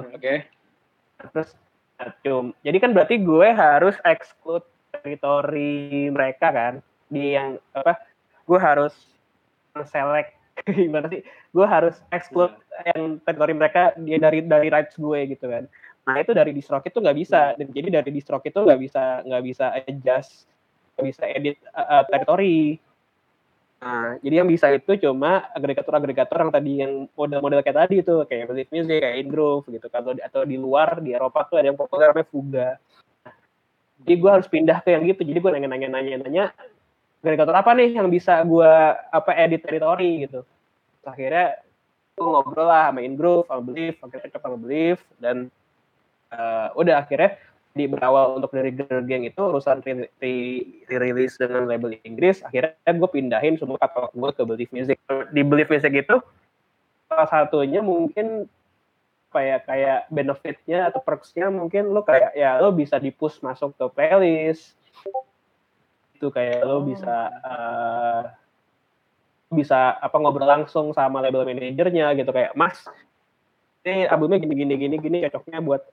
[0.00, 0.48] Oke.
[1.20, 1.48] Terus
[2.00, 6.74] nah, cum, jadi kan berarti gue harus exclude teritori mereka kan
[7.12, 8.00] di yang apa?
[8.48, 8.96] Gue harus
[9.82, 10.38] select
[10.70, 11.26] gimana sih?
[11.50, 12.54] Gue harus exclude
[12.94, 15.66] yang teritori mereka dia dari dari rights gue gitu kan.
[16.06, 17.40] Nah itu dari DistroKid itu nggak bisa.
[17.58, 20.46] Dan jadi dari DistroKid itu nggak bisa nggak bisa adjust,
[20.94, 22.78] nggak bisa edit uh, teritori.
[23.84, 28.48] Nah, jadi yang bisa itu cuma agregator-agregator yang tadi yang model-model kayak tadi itu kayak
[28.48, 29.86] Believe Music, kayak gitu.
[29.92, 32.68] Kalau di- atau di luar di Eropa tuh ada yang populer namanya Fuga.
[34.00, 35.20] Jadi gue harus pindah ke yang gitu.
[35.20, 36.56] Jadi gue nanya-nanya nanya-nanya
[37.24, 38.72] agregator apa nih yang bisa gue
[39.08, 40.44] apa edit teritori gitu.
[41.08, 41.56] Akhirnya
[42.12, 45.36] gue ngobrol lah sama Ingroove, sama Believe, akhirnya cocok sama Believe dan
[46.28, 47.40] eh, udah akhirnya
[47.74, 49.82] di berawal untuk dari Girl Gang itu urusan
[50.94, 54.96] rilis dengan label Inggris akhirnya gue pindahin semua katalog gue ke Believe Music
[55.34, 56.22] di Believe Music itu
[57.10, 58.46] salah satunya mungkin
[59.34, 63.90] kayak kayak benefitnya atau perksnya mungkin lo kayak ya lo bisa di push masuk ke
[63.90, 64.78] playlist
[66.24, 68.22] itu kayak lo bisa eh,
[69.52, 72.80] bisa apa ngobrol langsung sama label manajernya gitu kayak mas
[73.84, 75.84] ini albumnya gini gini gini gini cocoknya buat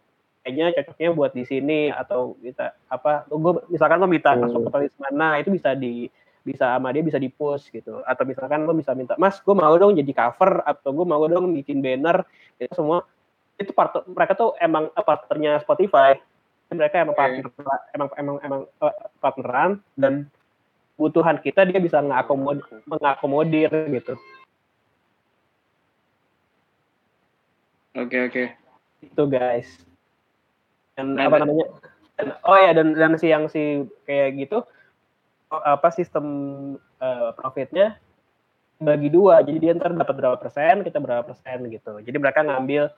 [0.47, 4.47] kayaknya cocoknya buat di sini atau kita apa gue misalkan lo minta Hmm.
[4.47, 6.07] masuk ke playlist mana itu bisa di
[6.41, 8.01] bisa sama dia bisa di push gitu.
[8.01, 11.51] Atau misalkan lo bisa minta mas gue mau dong jadi cover atau gue mau dong
[11.53, 12.23] bikin banner
[12.57, 13.03] itu semua
[13.59, 16.17] itu part mereka tuh emang partnernya Spotify
[16.71, 17.19] mereka emang Oke.
[17.19, 17.45] partner
[17.91, 20.13] emang emang emang eh, partneran dan
[20.95, 24.15] kebutuhan kita dia bisa ngakomodir mengakomodir gitu.
[27.91, 28.43] Oke oke.
[29.01, 29.67] itu guys.
[30.95, 31.67] Dan Nah, apa dan- namanya?
[32.15, 34.61] Dan, oh ya dan dan si yang si kayak gitu
[35.51, 36.25] apa sistem
[37.01, 37.97] eh, profitnya
[38.77, 39.41] bagi dua.
[39.43, 41.99] Jadi dia ntar dapat berapa persen kita berapa persen gitu.
[41.99, 42.93] Jadi mereka ngambil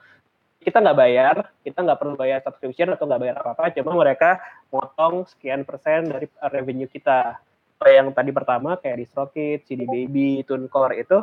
[0.64, 4.40] kita nggak bayar kita nggak perlu bayar subscription atau nggak bayar apa apa cuma mereka
[4.72, 7.36] motong sekian persen dari revenue kita
[7.84, 11.20] yang tadi pertama kayak DistroKid, CD Baby, TuneCore itu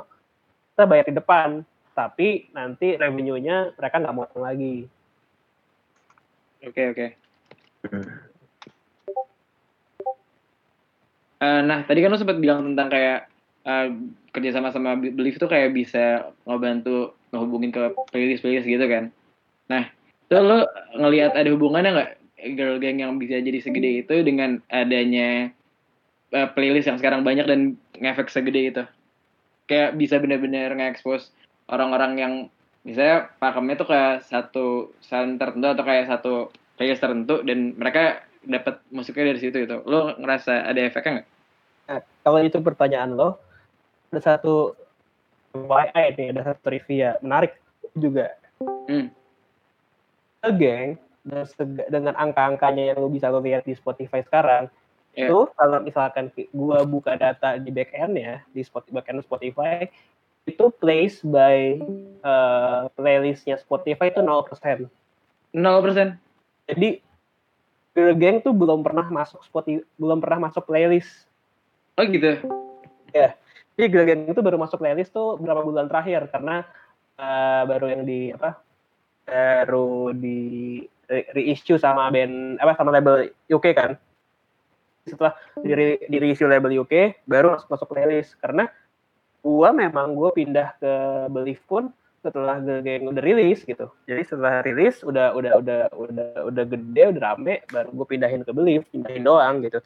[0.78, 1.66] kita bayar di depan
[1.98, 4.86] tapi nanti revenue-nya mereka nggak motong lagi
[6.62, 7.06] Oke oke.
[11.42, 13.20] Eh, nah tadi kan lo sempat bilang tentang kayak
[13.66, 13.88] eh,
[14.30, 17.82] kerja sama Belief tuh kayak bisa ngebantu ngehubungin ke
[18.14, 19.10] playlist playlist gitu kan.
[19.72, 19.88] Nah
[20.28, 20.68] itu lo
[21.00, 22.12] ngelihat ada hubungannya nggak
[22.60, 25.48] girl gang yang bisa jadi segede itu dengan adanya
[26.36, 28.84] eh, playlist yang sekarang banyak dan ngefek segede itu.
[29.72, 31.32] Kayak bisa benar-benar nge-expose
[31.72, 32.34] orang-orang yang
[32.84, 36.34] misalnya pakemnya tuh kayak satu sound tertentu atau kayak satu
[36.76, 39.86] playlist tertentu dan mereka dapat musiknya dari situ gitu.
[39.86, 41.28] Lo ngerasa ada efeknya nggak?
[41.92, 43.38] Nah, kalau itu pertanyaan lo,
[44.10, 44.74] ada satu
[45.54, 47.60] YI nih, ada satu trivia menarik
[47.94, 48.34] juga.
[48.88, 49.12] Hmm.
[50.42, 50.90] Girl Gang
[51.94, 54.74] dengan angka-angkanya yang lo bisa lo lihat di Spotify sekarang,
[55.12, 55.28] Iya.
[55.28, 59.84] itu kalau misalkan gua buka data di back end ya di Spotify, back end Spotify
[60.48, 61.78] itu place by
[62.24, 64.88] eh, playlistnya Spotify itu 0%.
[65.52, 66.16] 0%.
[66.72, 66.90] Jadi
[67.92, 71.28] Girl Gang tuh belum pernah masuk Spotify, belum pernah masuk playlist
[72.00, 72.40] Oh gitu.
[73.76, 76.64] Jadi Girl Gang itu baru masuk playlist tuh berapa bulan terakhir karena
[77.20, 78.64] eh, baru yang di apa
[79.32, 83.96] baru di re- reissue sama band apa sama label UK kan.
[85.08, 88.68] Setelah di, re- di reissue label UK baru masuk masuk playlist karena
[89.40, 90.94] gua memang gua pindah ke
[91.32, 91.90] Belief pun
[92.22, 93.90] setelah Girl Gang udah rilis gitu.
[94.06, 98.54] Jadi setelah rilis udah udah udah udah udah gede udah rame baru gue pindahin ke
[98.54, 99.82] Belief, pindahin doang gitu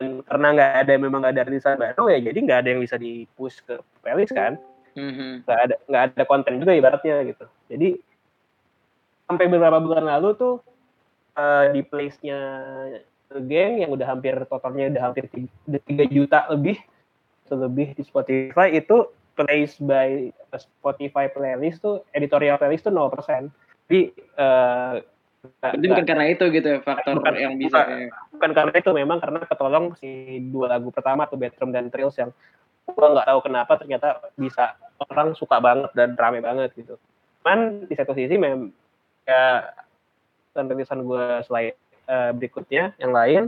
[0.00, 2.96] dan karena nggak ada memang nggak ada rilisan baru ya jadi nggak ada yang bisa
[2.96, 4.56] di push ke playlist kan
[4.90, 5.46] Mhm.
[5.46, 7.88] nggak ada nggak ada konten juga ibaratnya gitu jadi
[9.30, 10.54] sampai beberapa bulan lalu tuh
[11.38, 12.40] eh, di place-nya
[13.46, 16.82] geng yang udah hampir totalnya udah hampir tiga, udah 3 juta lebih
[17.50, 19.06] lebih di Spotify itu
[19.38, 23.50] place by Spotify playlist tuh editorial playlist tuh 0%
[23.90, 24.02] jadi
[25.72, 28.12] Itu bukan karena itu gitu ya, faktor Bukan, yang bisa bukan.
[28.36, 32.28] bukan karena itu memang karena ketolong si dua lagu pertama tuh Bedroom dan Thrills yang
[32.84, 37.00] gua nggak tahu kenapa ternyata bisa orang suka banget dan rame banget gitu.
[37.40, 38.68] Cuman di satu sisi memang
[39.24, 39.72] ya
[40.54, 41.74] dan rilisan gue selain
[42.10, 43.42] eh, berikutnya yang lain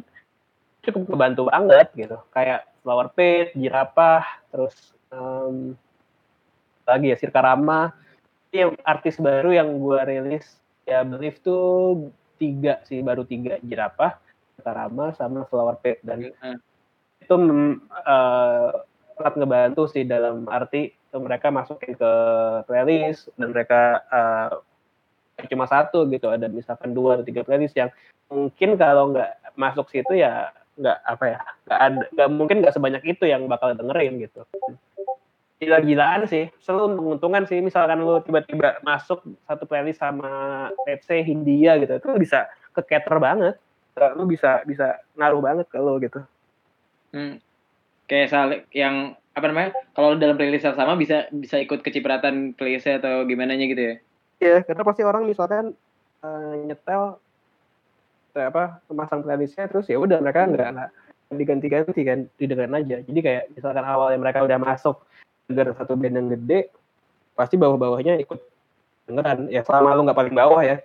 [0.82, 2.18] cukup membantu banget gitu.
[2.34, 4.74] Kayak Flower Pit, Jirapah, terus
[5.14, 5.78] em,
[6.82, 7.94] lagi ya Sirkarama.
[8.50, 14.18] Ini yang artis baru yang gue rilis ya Believe tuh tiga sih baru tiga Jirapah,
[14.58, 16.58] Sirkarama sama Flower Pit dan Eh,
[17.22, 18.70] itu mm, eh,
[19.14, 22.12] sangat ngebantu sih dalam arti mereka masukin ke
[22.66, 24.50] playlist dan mereka eh,
[25.48, 27.90] cuma satu gitu ada misalkan dua atau tiga playlist yang
[28.28, 33.02] mungkin kalau nggak masuk situ ya nggak apa ya nggak ada nggak mungkin nggak sebanyak
[33.04, 34.42] itu yang bakal dengerin gitu
[35.62, 41.78] gila-gilaan sih selalu menguntungkan sih misalkan lu tiba-tiba masuk satu playlist sama let's say Hindia
[41.78, 43.54] gitu itu bisa ke cater banget
[44.18, 46.20] lu bisa bisa ngaruh banget ke lu gitu
[47.14, 47.38] hmm.
[48.12, 49.70] Kayak saling yang apa namanya?
[49.96, 53.94] Kalau dalam playlist yang sama bisa bisa ikut kecipratan playlistnya atau gimana gitu ya?
[54.42, 55.64] Iya, karena pasti orang misalkan
[56.26, 57.22] eh, nyetel
[58.32, 60.90] apa memasang playlistnya terus ya udah mereka nggak nggak
[61.36, 62.96] diganti-ganti kan didengarin aja.
[63.06, 65.04] Jadi kayak misalkan awalnya mereka udah masuk
[65.46, 66.72] denger satu band yang gede,
[67.38, 68.40] pasti bawah-bawahnya ikut
[69.06, 69.46] dengeran.
[69.46, 70.82] Ya selama lu nggak paling bawah ya,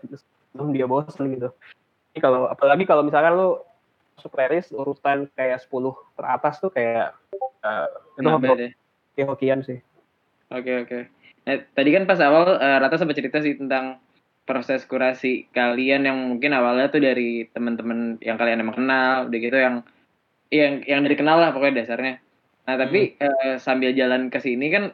[0.53, 1.49] belum dia bosan gitu.
[2.13, 3.49] Jadi kalau apalagi kalau misalkan lu
[4.17, 7.13] masuk playlist urutan kayak 10 teratas tuh kayak
[7.63, 8.71] eh, itu hoki- deh.
[9.13, 9.79] hoki-hokian sih.
[10.53, 10.99] Oke oke.
[11.47, 14.03] Nah, tadi kan pas awal eh, Rata sempat cerita sih tentang
[14.43, 19.55] proses kurasi kalian yang mungkin awalnya tuh dari teman-teman yang kalian emang kenal, udah gitu
[19.55, 19.75] yang
[20.51, 22.19] yang yang dari kenal lah pokoknya dasarnya.
[22.67, 24.91] Nah tapi eh, sambil jalan ke sini kan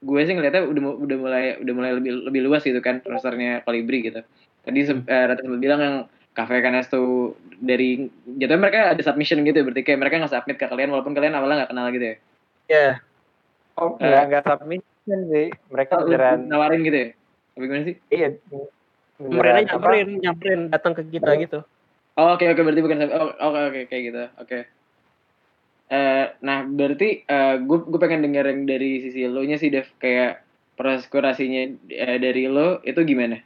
[0.00, 4.04] gue sih ngeliatnya udah udah mulai udah mulai lebih lebih luas gitu kan rosternya Kolibri
[4.04, 4.20] gitu.
[4.64, 5.96] Tadi se- eh, Rata sempat bilang yang
[6.36, 10.68] Cafe Canes tuh dari jatuhnya mereka ada submission gitu berarti kayak mereka nggak submit ke
[10.68, 12.16] kalian walaupun kalian awalnya nggak kenal gitu ya.
[12.68, 12.88] Iya.
[13.80, 14.08] Oh, Eh.
[14.08, 14.44] enggak enggak
[15.30, 15.46] sih.
[15.70, 17.08] Mereka Oh, beneran nawarin gitu ya?
[17.56, 17.96] Apa gimana sih?
[18.10, 18.28] iya
[19.20, 19.68] Mereka beneran apa?
[19.68, 21.58] nyamperin, nyamperin datang ke kita gitu.
[22.18, 24.22] Oh, oke oke berarti bukan sub- oh, oke oke kayak gitu.
[24.40, 24.58] Oke.
[25.90, 29.90] Eh nah, berarti eh gue gue pengen denger yang dari sisi lo nya sih Dev
[29.98, 30.46] kayak
[30.78, 33.42] proses kurasinya eh, dari lo itu gimana?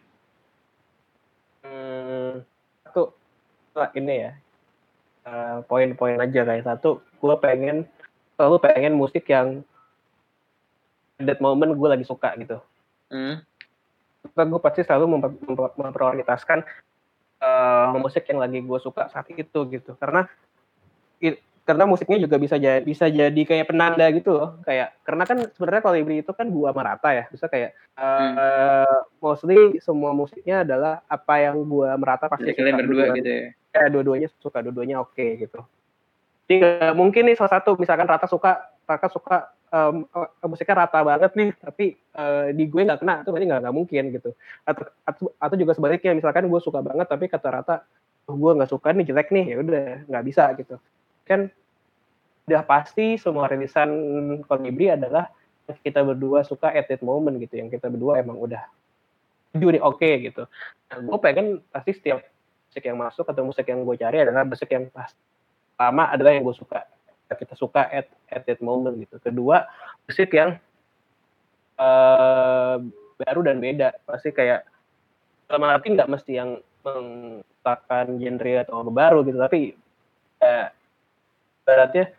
[1.65, 2.45] Hmm,
[2.85, 3.17] satu
[3.97, 4.33] ini ya
[5.27, 7.89] uh, poin-poin aja kayak satu gue pengen
[8.37, 9.65] selalu pengen musik yang
[11.21, 12.59] that moment gue lagi suka gitu.
[13.13, 13.45] Hmm.
[14.25, 16.65] gue pasti selalu memper- memper- memprioritaskan
[17.45, 19.93] uh, musik yang lagi gue suka saat itu gitu.
[20.01, 20.25] Karena
[21.21, 24.61] i- karena musiknya juga bisa jadi bisa jadi kayak penanda gitu loh.
[24.69, 27.25] Kayak karena kan sebenarnya kolibri itu kan gua merata ya.
[27.33, 33.05] Bisa kayak uh, mostly semua musiknya adalah apa yang gua merata pasti Jadi kalian berdua
[33.17, 33.49] gitu ya.
[33.73, 35.65] ya dua-duanya suka dua-duanya oke gitu.
[36.45, 41.03] Jadi nggak mungkin nih salah satu misalkan Rata suka Rata suka em, eh, musiknya rata
[41.03, 44.31] banget nih tapi eh, di gue nggak kena itu berarti nggak mungkin gitu.
[44.63, 47.75] Atau, atau atau juga sebaliknya misalkan gue suka banget tapi kata Rata
[48.31, 50.79] oh, gue nggak suka nih jelek nih ya udah nggak bisa gitu.
[51.27, 51.51] Kan
[52.45, 53.91] udah pasti semua rilisan
[54.47, 55.33] Kolibri adalah
[55.65, 58.63] kita berdua suka at that moment gitu yang kita berdua emang udah
[59.55, 60.45] nih oke gitu.
[60.91, 62.21] Nah, gue pengen pasti setiap
[62.69, 65.15] musik yang masuk atau musik yang gue cari adalah musik yang pas
[65.75, 66.94] pertama adalah yang gue suka
[67.37, 69.19] kita suka at at that moment gitu.
[69.21, 69.67] Kedua
[70.07, 70.57] musik yang
[71.79, 72.77] eh,
[73.21, 73.95] baru dan beda.
[74.07, 74.67] Pasti kayak
[75.47, 79.73] dalam arti nggak mesti yang mengatakan genre atau baru gitu tapi
[80.41, 80.67] eh,
[81.65, 82.13] baratnya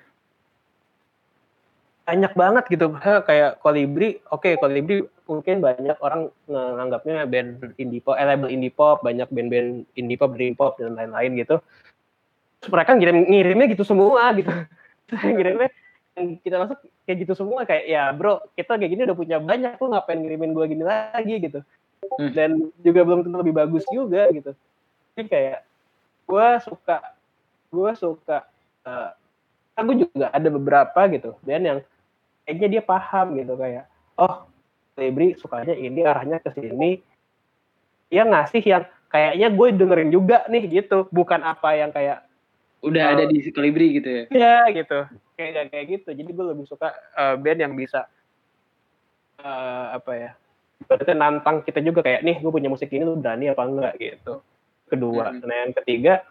[2.05, 2.87] banyak banget gitu.
[3.01, 9.01] Kayak Kolibri oke Kolibri mungkin banyak orang menganggapnya band indie pop eh, label indie pop
[9.01, 11.57] banyak band-band indie pop dream pop dan lain-lain gitu.
[12.61, 14.53] Terus mereka ngirim ngirimnya gitu semua gitu
[15.13, 15.69] ngirimnya
[16.15, 19.75] yang kita masuk kayak gitu semua kayak ya bro kita kayak gini udah punya banyak
[19.75, 21.35] lu ngapain ngirimin gua gini lagi?
[21.39, 21.59] gitu.
[22.05, 22.29] Hmm.
[22.37, 24.53] dan juga belum tentu lebih bagus juga gitu.
[25.17, 25.59] Jadi kayak
[26.29, 26.97] gua suka
[27.73, 28.45] gua suka
[28.85, 29.09] uh,
[29.75, 31.79] aku juga ada beberapa gitu band yang
[32.45, 33.89] kayaknya dia paham gitu kayak
[34.21, 34.45] oh
[34.95, 37.03] Libri sukanya ini arahnya ke sini.
[38.07, 41.11] Dia ngasih yang kayaknya gue dengerin juga nih gitu.
[41.11, 42.23] Bukan apa yang kayak
[42.83, 44.23] Udah ada di Kolibri gitu ya.
[44.31, 45.07] ya gitu.
[45.35, 46.09] Kayak kayak gitu.
[46.11, 48.07] Jadi gue lebih suka uh, band yang bisa
[49.41, 50.31] uh, apa ya
[50.75, 53.93] berarti nantang kita juga kayak nih gue punya musik ini lu berani apa enggak?
[53.97, 54.33] Gitu.
[54.85, 55.33] Kedua.
[55.33, 55.41] Hmm.
[55.41, 56.21] nah yang ketiga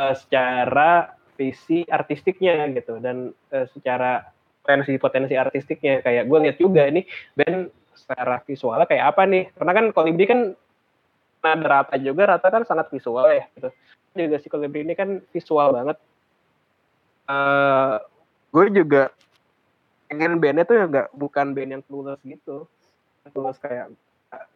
[0.00, 4.30] uh, secara visi artistiknya gitu dan uh, secara
[4.62, 6.00] potensi potensi artistiknya.
[6.00, 7.04] Kayak gue lihat juga ini
[7.36, 9.44] band secara visualnya kayak apa nih?
[9.52, 10.40] Karena kan Kolibri kan
[11.44, 13.68] nada rata juga rata kan sangat visual ya gitu
[14.14, 15.98] juga si Kolibri ini kan visual banget.
[17.26, 17.94] Eh
[18.54, 19.10] gue juga
[20.06, 22.70] pengen bandnya tuh ya nggak bukan band yang tulus gitu.
[23.34, 23.90] Tulus kayak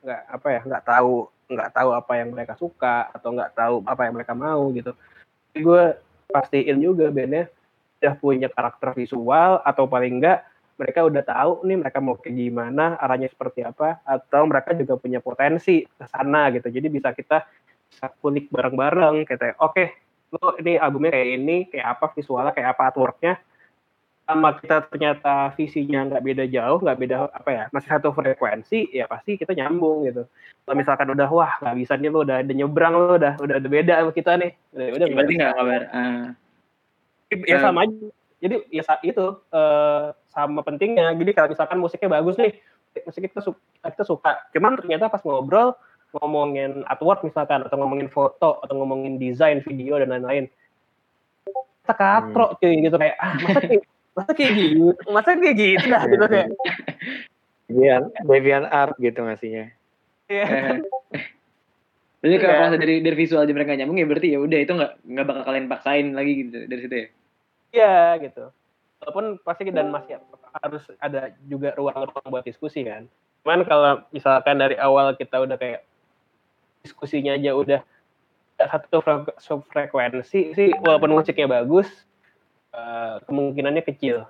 [0.02, 4.02] nggak- apa ya nggak tahu nggak tahu apa yang mereka suka atau nggak tahu apa
[4.06, 4.92] yang mereka mau gitu.
[5.50, 5.84] Jadi gue
[6.28, 7.50] pastiin juga bandnya
[7.98, 10.46] udah punya karakter visual atau paling enggak
[10.78, 15.18] mereka udah tahu nih mereka mau kayak gimana arahnya seperti apa atau mereka juga punya
[15.18, 16.70] potensi ke sana gitu.
[16.70, 17.42] Jadi bisa kita
[17.89, 19.84] bisa kulik bareng-bareng kita oke
[20.28, 23.34] lo ini albumnya kayak ini kayak apa visualnya kayak apa artworknya
[24.28, 29.09] sama kita ternyata visinya nggak beda jauh nggak beda apa ya masih satu frekuensi ya
[29.09, 30.28] pasti kita nyambung gitu
[30.68, 34.05] kalau misalkan udah wah nggak bisa nih lo udah, udah nyebrang lo udah udah beda
[34.05, 35.82] sama kita nih udah Ya, berarti nggak kabar.
[35.97, 36.26] Ah.
[37.32, 37.61] ya Eh.
[37.64, 37.97] sama aja
[38.45, 42.53] jadi ya saat itu eh, sama pentingnya jadi kalau misalkan musiknya bagus nih
[43.09, 45.72] musik kita suka, kita suka cuman ternyata pas ngobrol
[46.16, 50.48] ngomongin artwork misalkan atau ngomongin foto atau ngomongin desain video dan lain-lain
[51.84, 53.84] kita katro cuy gitu kayak ah masa kayak
[54.16, 56.48] masa kayak gitu masa kayak gitu dah gitu kayak
[57.68, 59.76] Devian, Devian art gitu ngasihnya.
[60.32, 60.48] ya.
[62.18, 62.62] Berarti kalau Iya.
[62.64, 65.42] pas dari dari visual aja mereka nyambung ya berarti ya udah itu nggak nggak bakal
[65.46, 67.06] kalian paksain lagi gitu dari situ ya.
[67.70, 67.96] Iya
[68.26, 68.44] gitu.
[69.04, 70.18] Walaupun pasti dan masih
[70.59, 73.06] harus ada juga ruang-ruang buat diskusi kan.
[73.46, 75.86] Cuman kalau misalkan dari awal kita udah kayak
[76.89, 77.80] diskusinya aja udah
[78.59, 79.36] satu fre-
[79.70, 81.86] frekuensi sih walaupun musiknya bagus
[82.72, 84.24] eh, kemungkinannya kecil.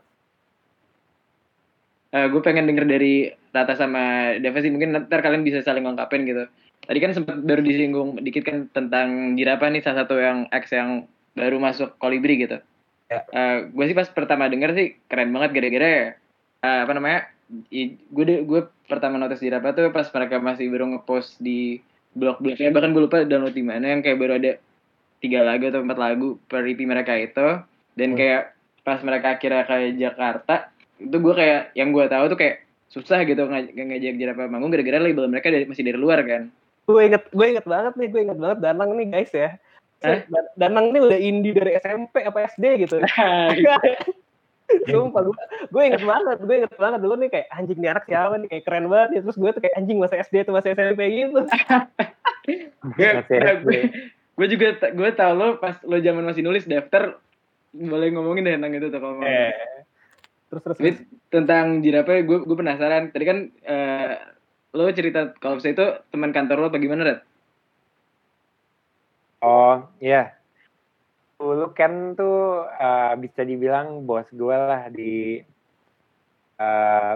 [2.09, 6.49] gue pengen denger dari Rata sama Dava sih mungkin ntar kalian bisa saling ngungkapin gitu.
[6.89, 11.05] Tadi kan sempat baru disinggung dikit kan tentang Jirapa nih salah satu yang X yang
[11.37, 12.65] baru masuk Kolibri gitu.
[13.09, 13.25] Ya.
[13.65, 16.17] gue sih pas pertama denger sih keren banget gara-gara
[16.65, 17.29] eh, apa namanya?
[18.09, 23.03] Gue gue pertama notice Jirapa tuh pas mereka masih baru ngepost di blog-blognya bahkan gue
[23.05, 24.53] lupa download di mana yang kayak baru ada
[25.19, 27.49] tiga lagu atau empat lagu per EP mereka itu
[27.93, 28.19] dan Hmm.
[28.19, 28.43] kayak
[28.81, 30.55] pas mereka akhirnya ke Jakarta
[30.97, 32.57] itu gue kayak yang gue tahu tuh kayak
[32.89, 36.49] susah gitu ngaj- ngajak Jirapa manggung gara-gara label mereka dari, masih dari luar kan
[36.89, 39.51] Gue inget gue inget banget nih gue inget banget Danang nih guys ya.
[40.01, 40.25] Dan-
[40.57, 42.97] Danang nih udah indie dari SMP apa SD gitu.
[44.69, 45.37] Sumpah gue,
[45.73, 48.65] gue inget banget, gue inget banget dulu nih kayak anjing nih anak siapa nih kayak
[48.69, 49.21] keren banget ya.
[49.25, 51.41] Terus gue tuh kayak anjing masa SD tuh masa SMP gitu.
[52.97, 53.89] Gue-
[54.37, 57.17] gue- juga gue tau lo pas lo zaman masih nulis daftar
[57.75, 59.27] boleh ngomongin deh tentang itu tuh kalau mau.
[59.29, 59.53] Eh.
[60.49, 60.77] Terus terus.
[60.81, 61.01] Tapi terus.
[61.29, 63.13] tentang jirapnya gue gue penasaran.
[63.13, 64.13] Tadi kan eh,
[64.73, 67.21] lo cerita kalau saya itu teman kantor lo apa gimana, Red?
[69.39, 70.38] Oh, iya.
[71.39, 75.39] Dulu Ken tuh eh, bisa dibilang bos gue lah di
[76.59, 77.13] eh,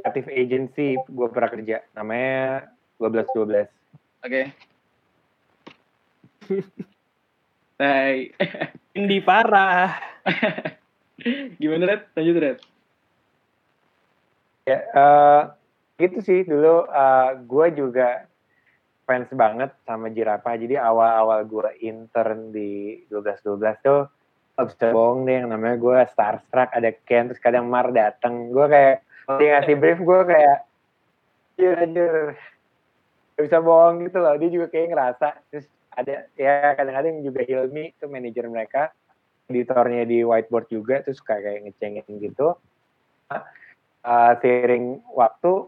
[0.00, 1.84] creative agency gue pernah kerja.
[1.92, 3.68] Namanya 1212.
[4.24, 4.42] Oke.
[7.76, 8.32] Hai.
[8.96, 10.00] Indi parah.
[11.60, 12.02] gimana, Red?
[12.16, 12.58] Lanjut, Red.
[14.64, 15.42] Ya, eh,
[16.00, 18.24] gitu sih dulu eh, gue juga
[19.06, 20.58] fans banget sama Jirapah.
[20.58, 24.00] Jadi awal-awal gue intern di 1212 tuh
[24.56, 28.50] gak bisa bohong deh yang namanya gue starstruck ada Ken terus kadang Mar dateng.
[28.50, 29.06] Gue kayak
[29.38, 30.58] dia ngasih brief gue kayak
[31.56, 32.12] anjir anjir
[33.38, 34.34] gak bisa bohong gitu loh.
[34.36, 38.92] Dia juga kayak ngerasa terus ada ya kadang-kadang juga Hilmi itu manajer mereka
[39.46, 42.58] editornya di whiteboard juga terus suka kayak ngecengin gitu.
[44.06, 45.66] Uh, seiring waktu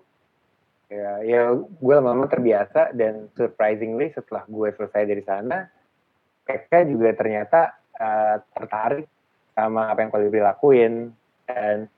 [0.89, 5.69] ya, ya gue lama-lama terbiasa dan surprisingly setelah gue selesai dari sana
[6.49, 7.61] mereka juga ternyata
[8.01, 9.07] uh, tertarik
[9.53, 11.13] sama apa yang Kolibri lakuin
[11.45, 11.89] dan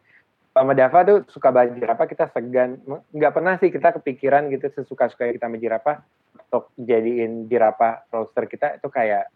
[0.50, 2.82] sama Dava tuh suka belajar apa kita segan
[3.14, 6.02] nggak pernah sih kita kepikiran gitu sesuka-suka kita sama jirapah
[6.34, 9.30] untuk jadiin jirapah roster kita itu kayak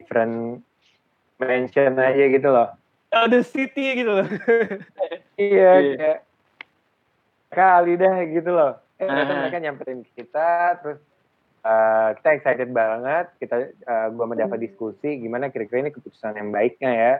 [0.00, 0.64] different
[1.36, 2.70] mention aja gitu loh
[3.10, 4.28] Oh, the city gitu loh.
[5.34, 5.94] iya Iya.
[5.98, 6.18] kayak
[7.50, 10.98] kali dah gitu loh eh ternyata mereka nyamperin kita terus
[11.62, 16.48] uh, kita excited banget kita uh, gua sama Dava diskusi gimana kira-kira ini keputusan yang
[16.48, 17.14] baiknya ya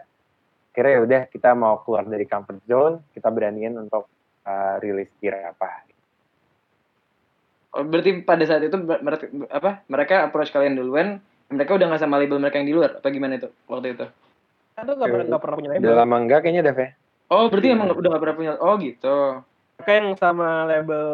[0.70, 4.06] kira ya udah kita mau keluar dari comfort zone kita beraniin untuk
[4.44, 5.90] uh, rilis kira apa
[7.70, 9.86] Oh, berarti pada saat itu ber- mereka apa?
[9.86, 13.38] Mereka approach kalian duluan, mereka udah nggak sama label mereka yang di luar apa gimana
[13.38, 14.06] itu waktu itu?
[14.74, 15.98] Kan tuh nggak pernah pernah punya udah label.
[16.02, 16.88] lama enggak kayaknya Dav ya
[17.30, 18.52] Oh, berarti emang nggak- udah nggak pernah punya.
[18.58, 19.16] Oh, gitu.
[19.80, 21.04] Mereka yang sama label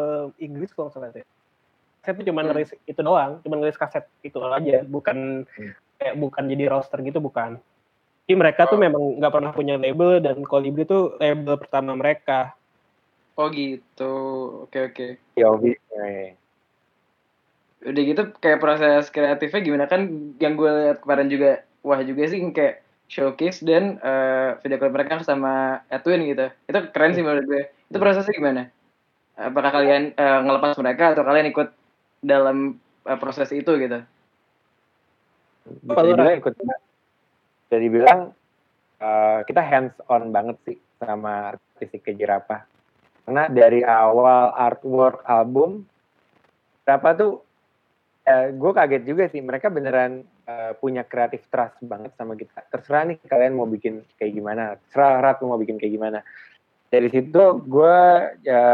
[0.43, 1.23] Inggris kalau salah itu.
[1.23, 1.27] ya.
[2.03, 2.51] Saya tuh cuma Hmm.
[2.51, 5.71] ngeris itu doang, cuma ngeris kaset itu aja, bukan Hmm.
[5.95, 7.63] kayak bukan jadi roster gitu bukan.
[8.27, 8.83] Jadi mereka tuh Oh.
[8.83, 12.51] memang nggak pernah punya label dan Kolibri tuh label pertama mereka.
[13.39, 14.13] Oh, gitu.
[14.67, 15.07] Oke, oke.
[15.37, 16.35] ya Obi eh,
[17.87, 20.09] Udah gitu kayak proses kreatifnya gimana kan
[20.41, 25.23] yang gue lihat kemarin juga wah juga sih kayak showcase dan eh, video klip mereka
[25.23, 26.47] sama Edwin gitu.
[26.67, 27.63] Itu keren sih menurut gue.
[27.87, 28.67] Itu prosesnya gimana?
[29.39, 31.71] Apakah kalian eh, ngelepas mereka atau kalian ikut
[32.21, 32.77] dalam
[33.07, 34.03] eh, proses itu gitu?
[35.67, 36.53] bisa dibilang ikut
[37.67, 38.19] bisa dibilang
[39.03, 42.63] uh, kita hands on banget sih sama artistik jerapah
[43.27, 45.83] karena dari awal artwork album
[46.87, 47.43] berapa tuh
[48.23, 52.63] eh, gue kaget juga sih mereka beneran eh, punya kreatif trust banget sama kita.
[52.71, 54.63] Terserah nih kalian mau bikin kayak gimana.
[54.87, 56.19] Terserah Rat mau bikin kayak gimana.
[56.87, 57.97] Dari situ gue
[58.47, 58.65] ya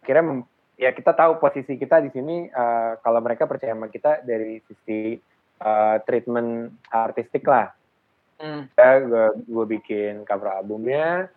[0.00, 0.48] kira mem-
[0.80, 5.20] ya kita tahu posisi kita di sini eh, kalau mereka percaya sama kita dari sisi
[5.60, 7.76] eh, treatment artistik lah.
[8.36, 8.68] Hmm.
[8.76, 11.28] ya gue gue bikin cover albumnya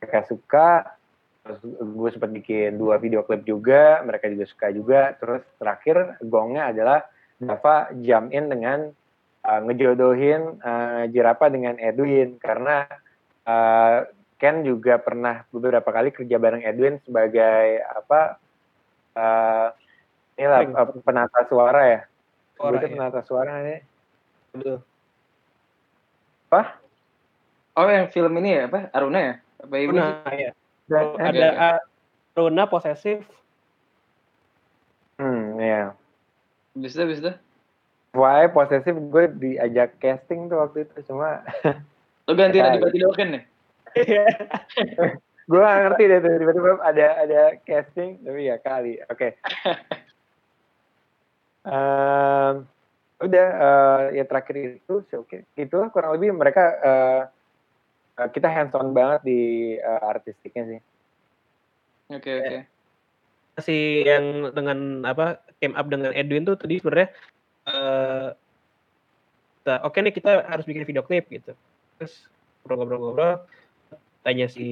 [0.00, 0.96] mereka suka.
[1.44, 5.12] Terus gue sempat bikin dua video klip juga mereka juga suka juga.
[5.20, 7.04] Terus terakhir gongnya adalah
[7.42, 8.90] Dava jump in dengan
[9.42, 12.86] uh, ngejodohin uh, Jirapa dengan Edwin karena
[13.44, 14.06] uh,
[14.38, 18.38] Ken juga pernah beberapa kali kerja bareng Edwin sebagai apa
[19.18, 19.68] uh,
[20.38, 22.00] inilah uh, penata suara ya
[22.54, 22.94] Suara, Sebutnya ya.
[22.94, 23.80] penata suara nih
[24.54, 24.78] Betul.
[26.50, 26.62] apa
[27.74, 28.86] Oh, yang film ini ya apa?
[28.94, 29.34] Aruna ya?
[29.58, 29.98] Apa ibu?
[29.98, 30.54] Runa ya.
[30.86, 31.58] Dan- Oh, Oke, ada oke.
[31.58, 31.80] uh,
[32.38, 33.26] Runa posesif.
[35.18, 35.98] hmm ya
[36.74, 37.38] Bisa, bisa.
[38.14, 41.42] Why posesif gue diajak casting tuh waktu itu cuma
[42.30, 43.42] Lo ganti Ya, Radipati Dolken nih?
[45.50, 49.28] gue gak ngerti deh tuh tiba-tiba ada ada casting tapi ya kali oke
[51.64, 52.68] Ehm,
[53.24, 57.22] udah eh, ya terakhir itu oke itulah kurang lebih mereka eh,
[58.20, 59.40] eh, kita hands on banget di
[59.80, 60.80] eh, artistiknya sih
[62.12, 62.58] Oke, oke.
[63.62, 67.14] Si yang dengan apa came up dengan Edwin tuh tadi sebenarnya
[69.62, 71.54] kita- oke nih kita harus bikin video klip gitu.
[71.98, 72.26] Terus
[72.66, 73.46] ngobrol-ngobrol
[74.24, 74.64] tanya si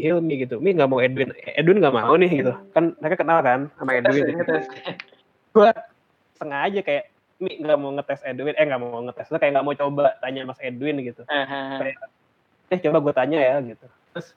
[0.00, 2.52] Hilmi gitu Mi nggak mau Edwin Edwin nggak mau nih gitu.
[2.72, 4.34] Kan mereka kenal kan sama Edwin.
[4.34, 4.66] ngetes.
[5.56, 5.70] gue
[6.36, 7.04] sengaja kayak
[7.36, 10.48] Mi nggak mau ngetes Edwin eh nggak mau ngetes Lu kayak nggak mau coba tanya
[10.48, 11.22] Mas Edwin gitu.
[11.28, 11.94] Aha.
[12.66, 13.86] eh coba gue tanya ya gitu.
[14.16, 14.34] Terus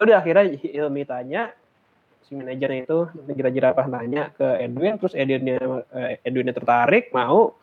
[0.00, 1.52] udah akhirnya Hilmi tanya
[2.24, 5.58] si manajernya itu manajer apa nanya ke Edwin terus Edwinnya
[5.94, 7.58] eh, Edwinnya tertarik mau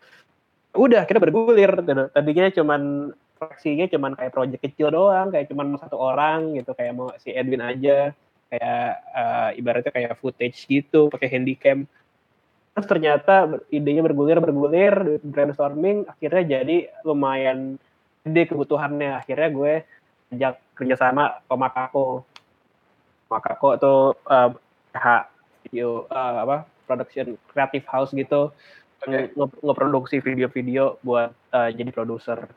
[0.77, 1.71] udah kita bergulir.
[2.13, 7.13] Tadinya cuman fraksinya cuman kayak project kecil doang kayak cuman satu orang gitu kayak mau
[7.21, 8.13] si Edwin aja
[8.47, 11.89] kayak uh, ibaratnya kayak footage gitu pakai handycam.
[12.77, 14.93] Terus ternyata idenya bergulir bergulir
[15.25, 17.81] brainstorming akhirnya jadi lumayan
[18.21, 19.17] gede kebutuhannya.
[19.17, 19.73] Akhirnya gue
[20.37, 22.27] ajak kerjasama sama Makako
[23.27, 24.49] Makako tuh uh,
[25.67, 26.57] video uh, apa
[26.87, 28.55] production creative house gitu
[29.03, 29.29] okay.
[29.35, 32.47] nge ngeproduksi video-video buat uh, jadi produser.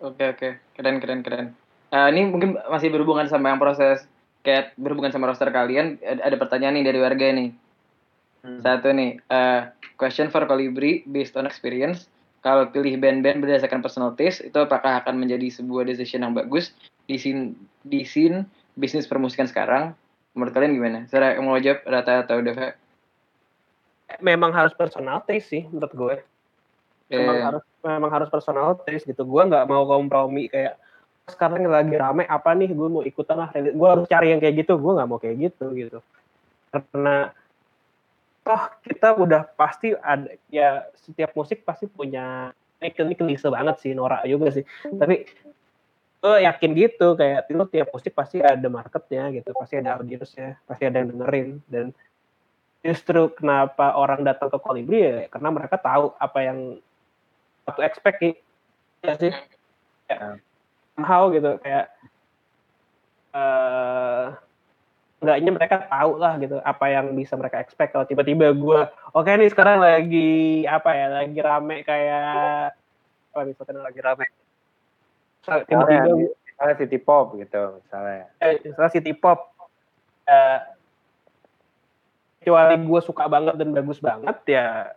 [0.00, 0.52] Oke okay, oke okay.
[0.74, 1.46] keren keren keren.
[1.90, 4.06] Uh, ini mungkin masih berhubungan sama yang proses
[4.40, 6.00] kayak berhubungan sama roster kalian.
[6.00, 7.50] Ada, ada pertanyaan nih dari warga nih.
[8.40, 8.60] Hmm.
[8.64, 9.68] Satu nih, uh,
[10.00, 12.08] question for Colibri based on experience.
[12.40, 16.72] Kalau pilih band-band berdasarkan personal taste, itu apakah akan menjadi sebuah decision yang bagus
[17.04, 17.52] di scene
[17.84, 18.48] di scene
[18.80, 19.92] bisnis permusikan sekarang?
[20.32, 20.98] Menurut kalian gimana?
[21.12, 22.72] Saya mau jawab Rata atau Deva?
[24.18, 26.16] memang harus personal taste sih menurut gue.
[27.06, 27.22] Yeah.
[27.22, 29.22] Memang harus memang harus personal taste gitu.
[29.22, 30.74] Gue nggak mau kompromi kayak
[31.30, 34.74] sekarang lagi rame apa nih gue mau ikutan lah gue harus cari yang kayak gitu
[34.82, 36.02] gue nggak mau kayak gitu gitu
[36.74, 37.30] karena
[38.50, 42.50] toh kita udah pasti ada ya setiap musik pasti punya
[42.82, 44.66] ini klise banget sih norak juga sih.
[44.90, 45.22] Tapi
[46.20, 50.82] gue yakin gitu kayak itu tiap musik pasti ada marketnya gitu pasti ada audiensnya pasti
[50.90, 51.48] ada yang dengerin.
[51.70, 51.86] Dan
[52.82, 56.58] justru kenapa orang datang ke Kolibri ya karena mereka tahu apa yang
[57.70, 58.18] satu expect
[59.06, 59.30] ya sih.
[60.10, 60.42] Ya,
[60.98, 61.86] somehow gitu kayak
[63.30, 64.34] uh,
[65.20, 68.80] enggaknya mereka tahu lah gitu apa yang bisa mereka expect kalau tiba-tiba gue
[69.12, 72.72] oke okay nih sekarang lagi apa ya lagi rame kayak
[73.30, 74.26] apa misalkan lagi rame
[75.44, 79.52] tiba-tiba misalnya city pop gitu misalnya eh, misalnya city pop
[80.24, 80.58] uh,
[82.40, 84.96] kecuali gue suka banget dan bagus banget ya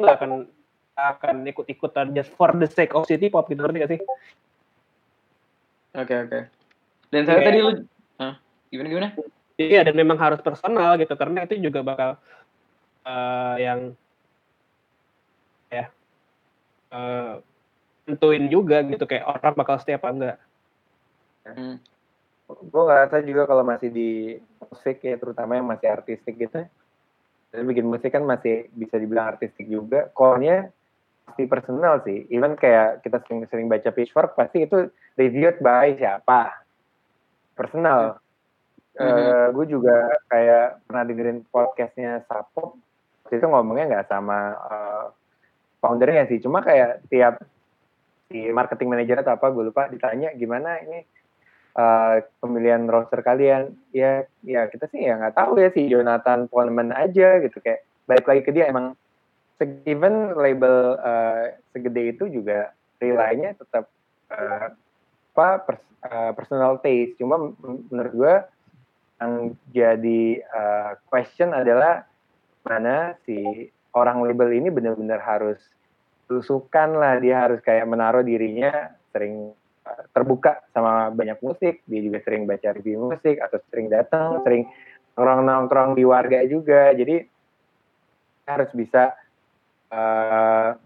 [0.00, 0.48] nggak akan
[0.96, 4.00] akan ikut-ikutan just for the sake of city pop gitu ngerti gak sih?
[5.96, 6.28] Oke okay, oke.
[6.28, 6.42] Okay.
[7.10, 7.46] Dan saya yeah.
[7.48, 7.72] tadi lu?
[8.70, 9.08] Gimana gimana?
[9.60, 12.10] Iya dan memang harus personal gitu karena itu juga bakal
[13.04, 13.92] uh, yang
[15.68, 15.92] ya
[16.94, 17.42] uh,
[18.08, 20.36] tentuin juga gitu kayak orang bakal setiap apa enggak.
[21.44, 21.76] Hmm
[22.58, 24.10] gue ngerasa juga kalau masih di
[24.58, 26.66] musik ya terutama yang masih artistik gitu
[27.50, 30.70] dan bikin musik kan masih bisa dibilang artistik juga core-nya
[31.26, 36.50] pasti personal sih even kayak kita sering-sering baca pitchfork pasti itu reviewed by siapa
[37.54, 38.29] personal -hmm.
[38.98, 42.80] Uh, gue juga kayak pernah dengerin podcastnya Sapo
[43.30, 45.04] itu ngomongnya nggak sama uh,
[45.78, 46.42] foundernya sih.
[46.42, 47.38] Cuma kayak tiap
[48.26, 51.06] si marketing manager atau apa gue lupa ditanya gimana ini
[51.78, 53.70] uh, pemilihan roster kalian?
[53.94, 57.62] Ya ya kita sih ya nggak tahu ya si Jonathan Poleman aja gitu.
[57.62, 58.98] Kayak balik lagi ke dia emang
[59.86, 63.86] even label uh, segede itu juga rely tetap
[64.32, 64.72] uh,
[65.30, 67.16] apa pers, uh, personal taste.
[67.20, 67.54] Cuma
[67.88, 68.34] menurut gue
[69.20, 72.08] yang jadi uh, question adalah
[72.64, 75.60] mana si orang label ini benar-benar harus
[76.24, 79.52] tusukan lah dia harus kayak menaruh dirinya sering
[80.14, 84.70] terbuka sama banyak musik, dia juga sering baca review musik atau sering datang, sering
[85.18, 86.94] nongkrong-nongkrong di warga juga.
[86.94, 87.26] Jadi
[88.46, 89.14] harus bisa
[89.90, 90.78] uh,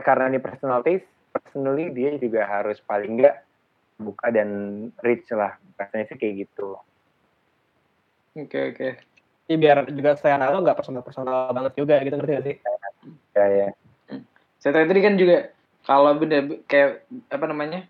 [0.00, 3.44] karena ini personal taste, personally dia juga harus paling enggak
[4.00, 4.48] buka dan
[5.04, 5.60] rich lah.
[5.76, 6.80] Rasanya sih kayak gitu.
[8.34, 8.76] Oke okay, oke.
[8.76, 8.92] Okay.
[9.50, 12.56] Ini biar juga saya naruh nggak personal personal banget juga gitu ngerti gak sih?
[13.34, 13.68] Ya ya.
[14.62, 15.50] Saya tadi kan juga
[15.84, 17.80] kalau bener kayak apa namanya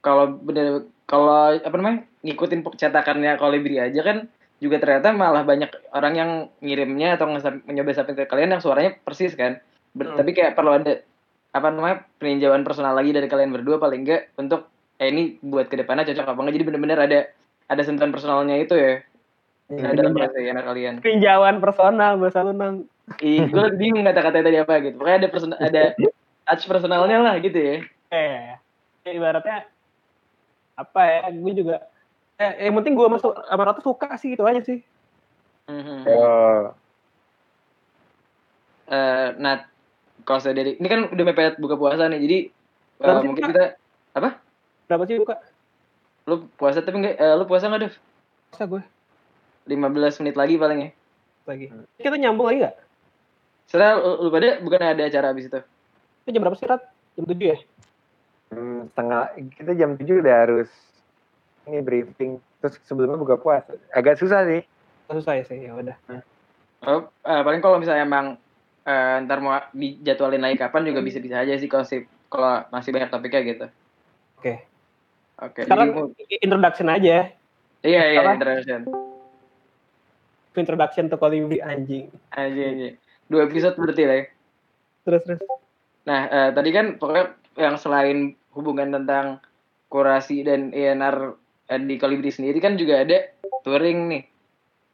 [0.00, 4.30] kalau bener kalau apa namanya ngikutin cetakannya kolibri aja kan
[4.62, 6.30] juga ternyata malah banyak orang yang
[6.62, 9.58] ngirimnya atau mencoba sampai ke kalian yang suaranya persis kan
[9.92, 10.18] Ber hmm.
[10.22, 11.04] tapi kayak perlu ada
[11.52, 14.71] apa namanya peninjauan personal lagi dari kalian berdua paling enggak untuk
[15.02, 17.18] eh ini buat ke depannya cocok apa enggak jadi bener-bener ada
[17.66, 19.02] ada sentuhan personalnya itu ya
[19.74, 19.82] hmm.
[19.82, 22.86] ada ya kalian peninjauan personal bahasa lu nang
[23.18, 24.94] Ih, gue bingung kata-kata tadi apa gitu.
[24.96, 25.82] Pokoknya ada person ada
[26.46, 27.76] touch personalnya lah gitu ya.
[28.14, 28.56] Eh,
[29.10, 29.66] ibaratnya
[30.78, 31.20] apa ya?
[31.34, 31.82] Gue juga
[32.38, 34.80] eh, yang penting gue masuk sama Ratu suka sih itu aja sih.
[35.66, 35.98] Mm-hmm.
[36.08, 36.74] Oh.
[38.92, 39.64] Uh, nah,
[40.26, 42.38] kalau saya dari ini kan udah mepet buka puasa nih, jadi
[43.08, 43.78] uh, mungkin kita
[44.12, 44.36] apa?
[44.86, 45.36] Berapa sih buka?
[46.26, 47.94] Lu puasa tapi enggak, uh, lu puasa nggak Dev?
[48.50, 48.82] Puasa gue.
[49.66, 50.90] 15 menit lagi paling ya.
[51.46, 51.66] Lagi.
[51.98, 52.76] Kita nyambung lagi nggak?
[53.70, 55.60] Setelah lu, lu pada bukan ada acara abis itu?
[56.26, 56.82] Itu jam berapa sih, Rat?
[57.18, 57.58] Jam 7 ya?
[58.52, 59.22] Hmm, setengah,
[59.58, 60.70] kita jam 7 udah harus
[61.66, 62.38] ini briefing.
[62.62, 63.74] Terus sebelumnya buka puasa.
[63.90, 64.62] Agak susah sih.
[65.10, 65.96] Susah ya sih, ya udah.
[66.10, 66.22] Hmm.
[66.82, 68.34] Oh, eh, paling kalau misalnya emang
[68.82, 73.10] eh, ntar mau dijadwalin lagi kapan juga bisa-bisa aja sih kalau sih kalau masih banyak
[73.10, 73.66] topiknya gitu.
[74.42, 74.71] Oke.
[75.40, 75.64] Oke.
[75.64, 77.16] Sekarang jadi- introduction aja.
[77.82, 78.80] iya iya sekarang- introduction.
[80.52, 82.12] Introduction to Kolibri anjing.
[82.28, 82.88] Aja aja.
[83.26, 84.24] Dua episode berarti lah ya.
[85.08, 85.40] Terus terus.
[86.04, 87.26] Nah, eh, tadi kan pokoknya
[87.56, 89.40] yang selain hubungan tentang
[89.88, 91.36] kurasi dan ENR
[91.72, 93.32] eh, di Kolibri sendiri kan juga ada
[93.64, 94.22] touring nih.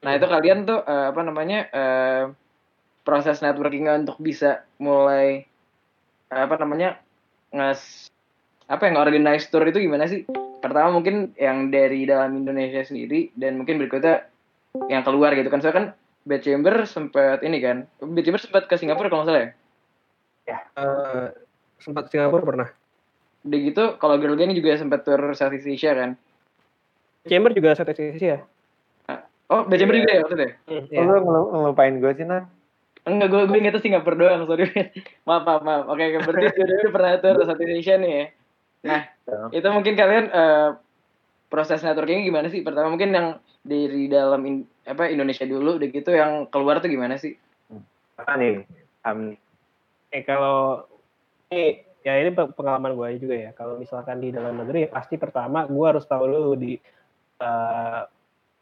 [0.07, 2.25] Nah, itu kalian tuh eh, apa namanya eh,
[3.03, 5.43] proses networkingnya untuk bisa mulai
[6.31, 7.03] eh, apa namanya
[7.51, 8.07] nges
[8.69, 10.29] apa yang organize tour itu gimana sih?
[10.61, 14.29] Pertama mungkin yang dari dalam Indonesia sendiri dan mungkin berikutnya
[14.93, 15.65] yang keluar gitu kan.
[15.65, 15.87] Soalnya kan
[16.29, 17.89] Bad Chamber sempat ini kan.
[17.99, 19.51] Bad Chamber sempat ke Singapura kalau nggak salah ya.
[20.79, 21.27] Eh,
[21.81, 22.69] sempat Singapura pernah.
[23.49, 26.11] Udah gitu, kalau Girl Gang juga sempat tur Southeast Asia kan?
[27.25, 28.45] Chamber juga satu sisi ya.
[29.49, 30.51] Oh, Bad Chamber juga ya maksudnya?
[30.69, 31.01] Iya.
[31.09, 32.45] Lu ngelu- ngelupain gue sih, Nan?
[33.09, 34.69] Enggak, gue gue ingetnya Singapura doang, sorry.
[35.29, 35.85] maaf, maaf, maaf.
[35.89, 38.25] Oke, oke, berarti dua-duanya pernah tur Southeast Asia nih ya.
[38.83, 39.03] Nah,
[39.51, 40.69] itu mungkin kalian eh,
[41.51, 42.63] proses networking gimana sih?
[42.63, 43.29] Pertama mungkin yang
[43.65, 47.35] dari dalam in- apa Indonesia dulu, udah gitu yang keluar tuh gimana sih?
[48.17, 48.63] Apa nih?
[49.03, 49.35] Am,
[50.09, 50.89] Eh kalau
[51.53, 53.51] ini ya ini pe- pengalaman gue juga ya.
[53.53, 56.81] Kalau misalkan di dalam negeri pasti pertama gue harus tahu dulu di
[57.39, 58.01] eh,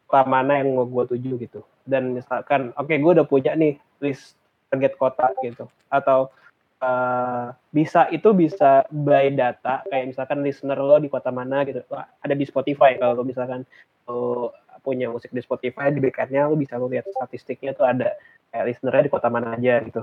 [0.06, 1.60] kota mana yang mau gue tuju gitu.
[1.86, 4.34] Dan misalkan oke gue udah punya nih list
[4.70, 5.70] target kota gitu.
[5.86, 6.34] Atau
[6.82, 11.84] eh, bisa itu bisa by data kayak misalkan listener lo di kota mana gitu.
[11.94, 13.64] Ada di Spotify kalau lo misalkan
[14.08, 14.52] lo
[14.86, 18.14] punya musik di Spotify di backendnya lo bisa lo lihat statistiknya tuh ada
[18.54, 20.02] kayak listenernya di kota mana aja gitu.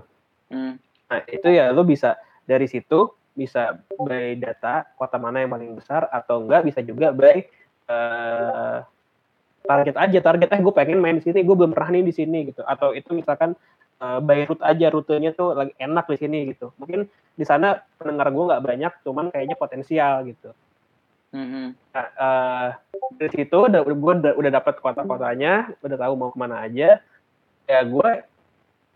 [0.51, 0.75] Hmm.
[1.07, 6.05] Nah, itu ya lo bisa dari situ bisa by data kota mana yang paling besar
[6.13, 7.41] atau enggak bisa juga by
[7.89, 8.77] eh,
[9.63, 12.51] target aja target eh gue pengen main di sini gue belum pernah nih di sini
[12.51, 13.55] gitu atau itu misalkan
[14.03, 16.75] eh, route aja rutenya tuh lagi enak di sini gitu.
[16.75, 20.51] Mungkin di sana pendengar gue nggak banyak cuman kayaknya potensial gitu.
[21.33, 21.73] Mhm.
[21.95, 22.67] Nah, eh,
[23.17, 27.01] dari situ udah gue udah, udah dapat kota-kotanya, udah tahu mau ke mana aja.
[27.65, 28.11] Ya gue,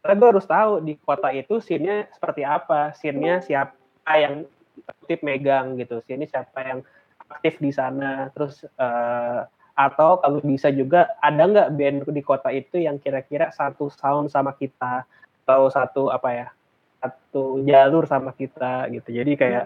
[0.03, 3.73] karena gue harus tahu di kota itu scene-nya seperti apa, scene-nya siapa
[4.13, 4.45] yang
[4.85, 6.79] aktif megang gitu, scene siapa yang
[7.27, 9.41] aktif di sana, terus eh,
[9.77, 14.57] atau kalau bisa juga ada nggak band di kota itu yang kira-kira satu sound sama
[14.57, 15.05] kita?
[15.45, 16.47] Atau satu apa ya
[16.97, 19.13] satu jalur sama kita gitu.
[19.13, 19.65] Jadi kayak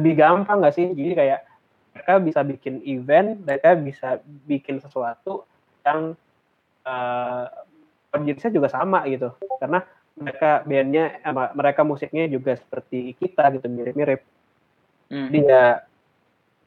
[0.00, 0.88] lebih gampang nggak sih?
[0.96, 1.40] Jadi kayak
[1.98, 4.08] mereka bisa bikin event, mereka bisa
[4.46, 5.42] bikin sesuatu
[5.82, 6.14] yang
[6.86, 7.44] uh,
[8.14, 9.82] audiensnya juga sama gitu, karena
[10.18, 14.22] mereka bandnya, eh, mereka musiknya juga seperti kita gitu, mirip-mirip.
[15.10, 15.30] Hmm.
[15.30, 15.82] Jadi ya,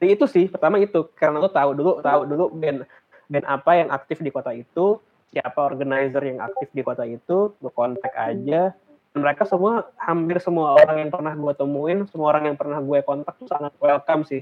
[0.06, 2.82] itu sih pertama itu, karena lo tahu dulu, tahu dulu band
[3.30, 4.98] band apa yang aktif di kota itu,
[5.30, 8.74] siapa organizer yang aktif di kota itu, lo kontak aja.
[9.12, 13.36] Mereka semua, hampir semua orang yang pernah gue temuin, semua orang yang pernah gue kontak
[13.36, 14.40] tuh sangat welcome sih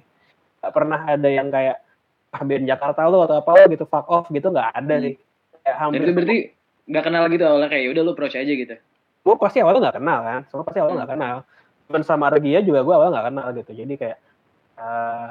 [0.61, 1.81] gak pernah ada yang kayak
[2.31, 5.05] ah band Jakarta lo atau apa lo gitu fuck off gitu nggak ada Hmm.
[5.09, 5.15] sih
[5.65, 6.39] Dan hampir itu berarti
[6.91, 8.75] nggak kenal gitu awalnya kayak udah lu approach aja gitu.
[9.21, 11.37] gue pasti awalnya nggak kenal kan semua pasti awalnya nggak kenal
[11.91, 14.19] cuman sama Regia juga gue awalnya nggak kenal gitu jadi kayak
[14.79, 15.27] uh,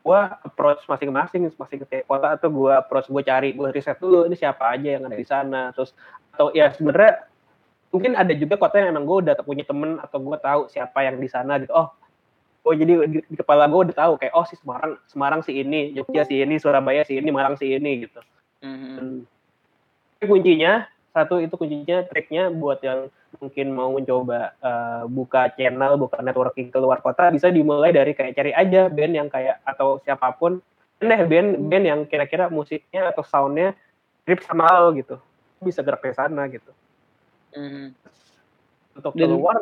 [0.00, 4.36] gue approach masing-masing masing ke kota atau gue approach gue cari gue riset dulu ini
[4.36, 5.70] siapa aja yang ada di sana.
[5.76, 5.92] Terus
[6.32, 7.28] atau ya sebenarnya
[7.92, 11.20] mungkin ada juga kota yang emang gue udah punya temen atau gue tahu siapa yang
[11.20, 11.72] di sana gitu.
[11.76, 11.92] Oh
[12.64, 15.96] oh jadi di, di kepala gue udah tahu kayak oh si Semarang Semarang si ini
[15.96, 18.20] Jogja si ini Surabaya si ini Malang si ini gitu.
[18.60, 18.92] Mhm.
[18.96, 19.06] dan
[20.20, 26.18] tapi kuncinya satu itu kuncinya triknya buat yang mungkin mau mencoba eh, buka channel buka
[26.18, 30.58] networking keluar kota bisa dimulai dari kayak cari aja band yang kayak atau siapa pun
[30.98, 33.74] deh band band yang kira-kira musiknya atau soundnya
[34.22, 35.16] mirip sama lo gitu
[35.58, 36.70] bisa gerak ke sana gitu
[37.50, 37.90] Mhm.
[38.94, 39.56] untuk Dan- keluar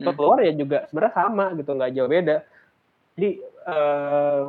[0.00, 0.18] untuk Hmm.
[0.18, 2.36] keluar ya juga sebenarnya sama gitu nggak jauh beda
[3.14, 3.30] jadi
[3.68, 4.42] eh,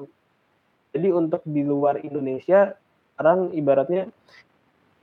[0.92, 2.74] jadi untuk di luar Indonesia
[3.14, 4.10] sekarang ibaratnya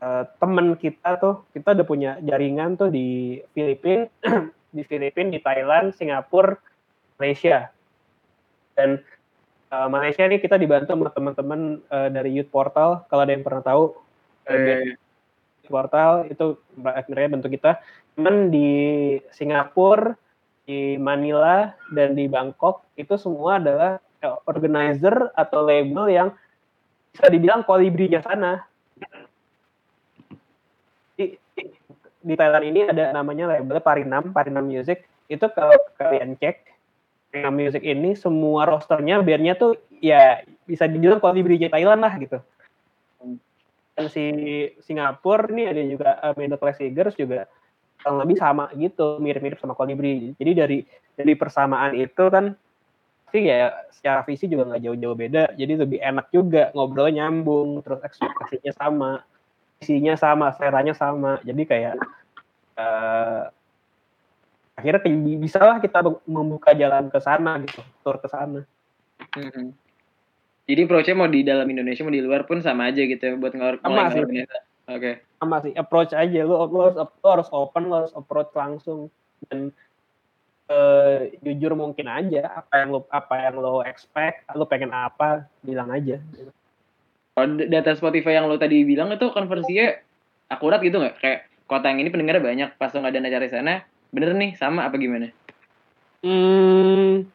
[0.03, 4.07] eh, temen kita tuh kita udah punya jaringan tuh di Filipina
[4.77, 6.59] di Filipina di Thailand Singapura
[7.21, 7.71] Malaysia.
[8.79, 9.03] Dan
[9.71, 13.05] eh, Malaysia ini kita dibantu sama teman-teman eh, dari Youth Portal.
[13.11, 14.09] Kalau ada yang pernah tahu
[14.49, 14.97] Eh,
[15.69, 17.77] portal itu akhirnya bentuk kita.
[18.17, 18.71] Cuman di
[19.37, 20.17] Singapura
[20.65, 24.01] di Manila dan di Bangkok itu semua adalah
[24.49, 26.29] organizer atau label yang
[27.13, 28.65] bisa dibilang kolibrinya sana
[32.23, 35.07] di, Thailand ini ada namanya labelnya Parinam Parinam Music.
[35.29, 36.65] Itu kalau kalian cek
[37.31, 42.39] Parinam Music ini semua rosternya bandnya tuh ya bisa dibilang kolibrinya Thailand lah gitu.
[43.99, 44.25] Dan si
[44.87, 47.51] Singapura nih ada juga uh, Middle Class Tigers juga
[47.99, 50.87] kurang lebih sama gitu mirip-mirip sama Kolibri jadi dari
[51.19, 52.55] dari persamaan itu kan
[53.35, 55.45] sih ya secara visi juga nggak jauh-jauh beda.
[55.59, 59.11] Jadi lebih enak juga ngobrolnya nyambung terus ekspektasinya sama
[59.83, 61.39] isinya sama seleranya sama.
[61.47, 61.95] Jadi kayak
[62.79, 63.51] uh,
[64.79, 65.01] akhirnya
[65.39, 68.63] bisa lah kita membuka jalan ke sana gitu tur ke sana.
[69.35, 69.75] Hmm.
[70.63, 73.51] jadi approach mau di dalam Indonesia mau di luar pun sama aja gitu ya, buat
[73.51, 74.23] ngor sama sih.
[74.23, 74.47] oke.
[74.87, 75.15] Okay.
[75.43, 76.41] sama sih approach aja.
[76.47, 79.11] Lu, lu, harus, lu harus open lu harus approach langsung.
[79.51, 79.75] Dan
[80.71, 85.91] uh, jujur mungkin aja apa yang lo apa yang lo expect lo pengen apa bilang
[85.91, 86.21] aja
[87.39, 89.95] kalau data Spotify yang lo tadi bilang itu konversinya
[90.51, 93.55] akurat gitu nggak kayak kota yang ini pendengarnya banyak pas lo nggak ada acara di
[93.55, 93.75] sana
[94.09, 95.29] Bener nih, sama apa gimana?
[96.25, 97.29] Hmm,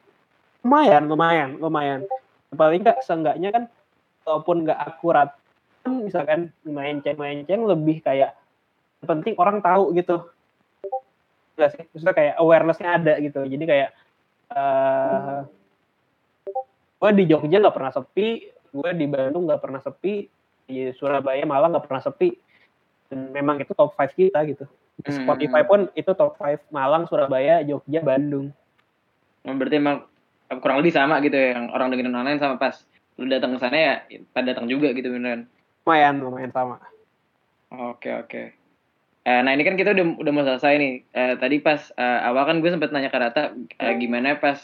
[0.65, 2.01] lumayan, lumayan, lumayan.
[2.49, 3.63] Paling nggak, seenggaknya kan,
[4.25, 5.29] walaupun nggak akurat,
[5.85, 8.33] kan misalkan melenceng-melenceng lebih kayak,
[9.05, 10.25] penting orang tahu gitu.
[11.53, 13.45] Enggak sih, maksudnya kayak awareness-nya ada gitu.
[13.45, 13.89] Jadi kayak,
[14.57, 15.45] uh,
[16.97, 20.25] gue di Jogja nggak pernah sepi, gue di Bandung nggak pernah sepi,
[20.65, 22.33] di Surabaya malah nggak pernah sepi.
[23.07, 24.65] Dan memang itu top 5 kita gitu.
[25.05, 25.25] Hmm.
[25.25, 28.49] Spotify pun itu top 5 Malang, Surabaya, Jogja, Bandung.
[29.45, 30.09] Oh, berarti emang
[30.61, 32.85] kurang lebih sama gitu ya yang orang dengerin online sama pas
[33.17, 33.93] lu datang ke sana ya
[34.33, 35.45] pada datang juga gitu beneran.
[35.85, 36.81] Lumayan, lumayan sama.
[37.73, 38.43] Oke, oke.
[39.23, 40.93] Eh, nah ini kan kita udah udah mau selesai nih.
[41.15, 44.59] Eh, tadi pas eh, awal kan gue sempat nanya ke Rata eh, gimana pas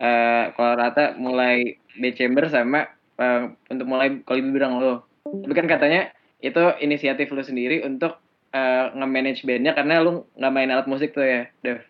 [0.00, 2.90] eh, kalau Rata mulai B Chamber sama
[3.22, 5.06] eh, untuk mulai kalau bilang lo.
[5.22, 6.10] Tapi kan katanya
[6.42, 8.18] itu inisiatif lo sendiri untuk
[8.52, 11.80] uh, nge-manage bandnya karena lu nggak main alat musik tuh ya, Dev?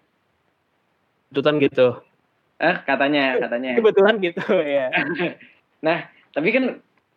[1.32, 1.88] Kebetulan gitu.
[2.62, 3.70] Eh, katanya, katanya.
[3.74, 4.92] Kebetulan gitu, ya.
[5.86, 6.64] nah, tapi kan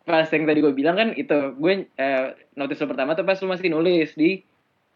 [0.08, 2.24] pas yang tadi gue bilang kan itu, gue uh,
[2.56, 4.42] notice lo pertama tuh pas lu masih nulis di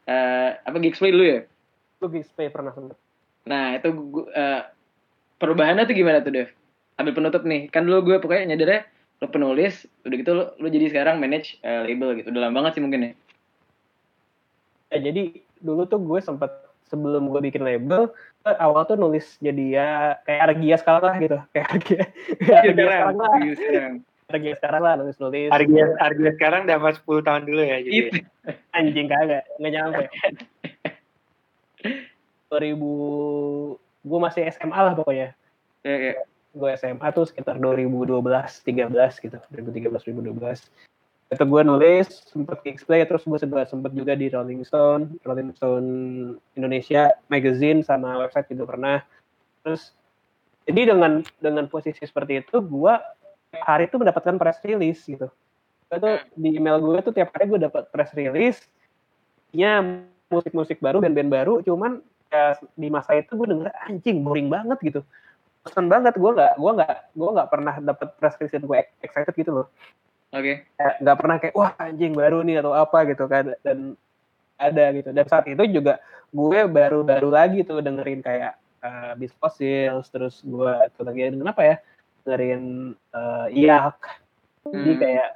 [0.08, 1.40] uh, apa Geeksplay dulu ya?
[2.02, 2.96] Lu Geeksplay pernah sempet.
[3.46, 3.92] Nah, itu
[4.32, 4.62] uh,
[5.38, 6.48] perubahannya tuh gimana tuh, Dev?
[6.98, 7.70] Ambil penutup nih.
[7.70, 8.88] Kan dulu gue pokoknya nyadarnya
[9.20, 12.32] lo penulis, udah gitu lo, lo jadi sekarang manage uh, label gitu.
[12.32, 13.12] Udah lama banget sih mungkin ya.
[14.90, 15.22] Ya jadi
[15.60, 16.48] dulu tuh gue sempet
[16.88, 18.10] sebelum gue bikin label
[18.58, 19.88] awal tuh nulis jadi ya
[20.24, 21.38] kayak Argia sekarang lah gitu.
[21.52, 22.02] Kayak Argia
[22.40, 23.16] kayak Argia sekarang.
[23.16, 23.30] lah.
[24.30, 28.18] Argia sekarang lah nulis nulis Argia Argia sekarang dapat 10 tahun dulu ya jadi gitu.
[28.72, 29.44] anjing kagak.
[29.60, 30.02] Nggak nyampe.
[32.50, 35.36] 2000 gue masih SMA lah pokoknya.
[35.84, 36.14] Ya, ya.
[36.50, 39.38] Gue SMA tuh sekitar 2012 13 gitu.
[39.54, 40.66] 2013 2012
[41.30, 45.22] itu gue nulis sempet Kicksplay terus gue sempat sempet juga di Rolling Stone.
[45.22, 45.88] Rolling Stone
[46.58, 48.98] Indonesia magazine sama website juga pernah.
[49.62, 49.94] Terus
[50.66, 52.94] jadi dengan dengan posisi seperti itu gue
[53.62, 55.30] hari itu mendapatkan press release gitu.
[55.86, 58.66] Gue di email gue tuh tiap hari gue dapat press release
[59.54, 59.82] nya
[60.30, 61.98] musik-musik baru band-band baru cuman
[62.30, 65.00] ya, di masa itu gue denger anjing boring banget gitu
[65.60, 69.52] pesan banget gue nggak gue nggak gue nggak pernah dapat press release gue excited gitu
[69.52, 69.66] loh
[70.30, 70.62] Oke.
[70.78, 70.94] Okay.
[71.02, 73.98] Nggak pernah kayak wah anjing baru nih atau apa gitu kan dan
[74.54, 75.10] ada gitu.
[75.10, 75.98] Dan saat itu juga
[76.30, 78.54] gue baru-baru lagi tuh dengerin kayak
[78.86, 81.76] uh, Beast Fossils terus gue tuh lagi dengerin apa ya?
[82.22, 83.98] Dengerin uh, Iyak.
[84.62, 84.74] Hmm.
[84.86, 85.28] Jadi kayak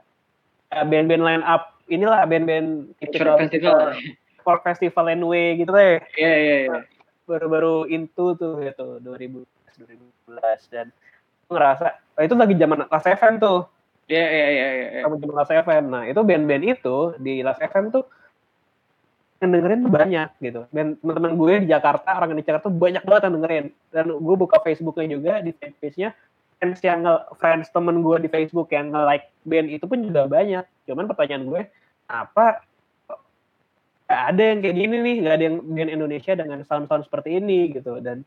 [0.78, 3.98] uh, band-band line up inilah band-band tipikal festival
[4.46, 5.98] for festival anyway gitu deh.
[6.14, 6.78] Iya iya iya.
[7.26, 10.86] Baru-baru into tuh gitu 2000 2011 dan
[11.44, 13.68] gue ngerasa oh, itu lagi zaman Last FM tuh
[14.04, 15.00] Iya iya iya iya.
[15.00, 15.84] Sama di Las FM.
[15.88, 18.04] Nah, itu band-band itu di Las FM tuh
[19.40, 20.60] yang dengerin tuh banyak gitu.
[20.68, 23.64] Dan teman-teman gue di Jakarta, orang di Jakarta tuh banyak banget yang dengerin.
[23.88, 26.12] Dan gue buka Facebooknya juga di page-nya
[26.60, 27.04] fans yang
[27.36, 30.64] friends temen gue di Facebook yang nge-like band itu pun juga banyak.
[30.88, 31.62] Cuman pertanyaan gue,
[32.08, 32.60] apa
[34.04, 37.72] gak ada yang kayak gini nih, gak ada yang band Indonesia dengan sound-sound seperti ini
[37.72, 38.00] gitu.
[38.04, 38.24] Dan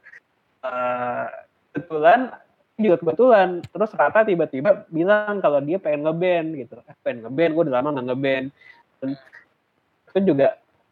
[0.68, 1.26] uh,
[1.72, 2.36] kebetulan
[2.78, 3.50] juga kebetulan.
[3.66, 6.78] Terus Rata tiba-tiba bilang kalau dia pengen ngeband gitu.
[6.86, 8.46] Eh, pengen ngeband gue udah lama nggak ngeband
[9.02, 9.10] dan
[10.08, 10.48] itu juga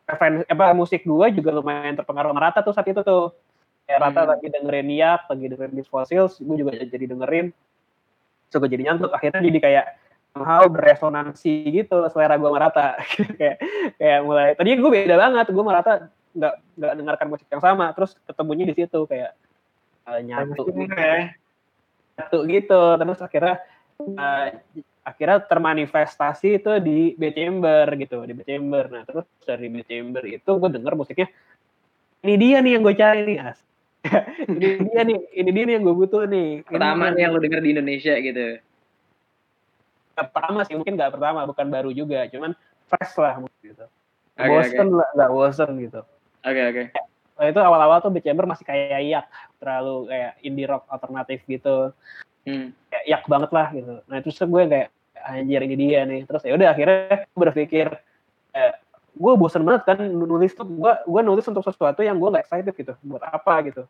[0.05, 3.33] referensi apa musik gue juga lumayan terpengaruh sama Rata tuh saat itu tuh.
[3.85, 4.29] Kayak Rata hmm.
[4.33, 7.53] lagi dengerin Yak lagi dengerin Fossils gue juga jadi dengerin.
[8.49, 9.85] So gue jadi nyantut akhirnya jadi kayak
[10.35, 12.99] hal beresonansi gitu selera gue merata
[13.39, 13.55] kayak
[13.95, 17.93] kayak mulai tadi gue beda banget gue merata nggak nggak dengarkan musik yang sama.
[17.93, 19.37] Terus ketemunya di situ kayak
[20.05, 20.61] uh, nyatu
[22.15, 22.81] satu gitu.
[22.95, 23.59] terus akhirnya
[23.99, 24.47] uh,
[25.05, 28.89] akhirnya termanifestasi itu di B Chamber gitu di B Chamber.
[28.89, 31.27] Nah terus dari B Chamber itu gue denger musiknya
[32.25, 33.59] ini dia nih yang gue cari nih as.
[34.45, 36.61] Ini dia nih ini dia nih yang gue butuh nih.
[36.61, 38.61] Pertama nih yang lo denger di Indonesia gitu.
[40.13, 42.53] Gak pertama sih mungkin gak pertama bukan baru juga cuman
[42.85, 43.85] fresh lah gitu.
[44.35, 46.01] Oke, bosen lah, nggak bosen gitu.
[46.45, 46.83] Oke oke.
[46.91, 47.05] Nah,
[47.43, 49.25] itu awal-awal tuh Beat Chamber masih kayak yak,
[49.59, 51.91] terlalu kayak indie rock alternatif gitu.
[52.47, 52.71] Hmm.
[52.87, 53.93] Kayak yak banget lah gitu.
[54.07, 54.89] Nah terus gue kayak
[55.25, 56.23] anjir ini dia nih.
[56.23, 57.87] Terus ya udah akhirnya gue berpikir
[58.55, 58.73] eh,
[59.15, 62.75] gue bosen banget kan nulis tuh gue gue nulis untuk sesuatu yang gue gak excited
[62.75, 63.87] gitu buat apa gitu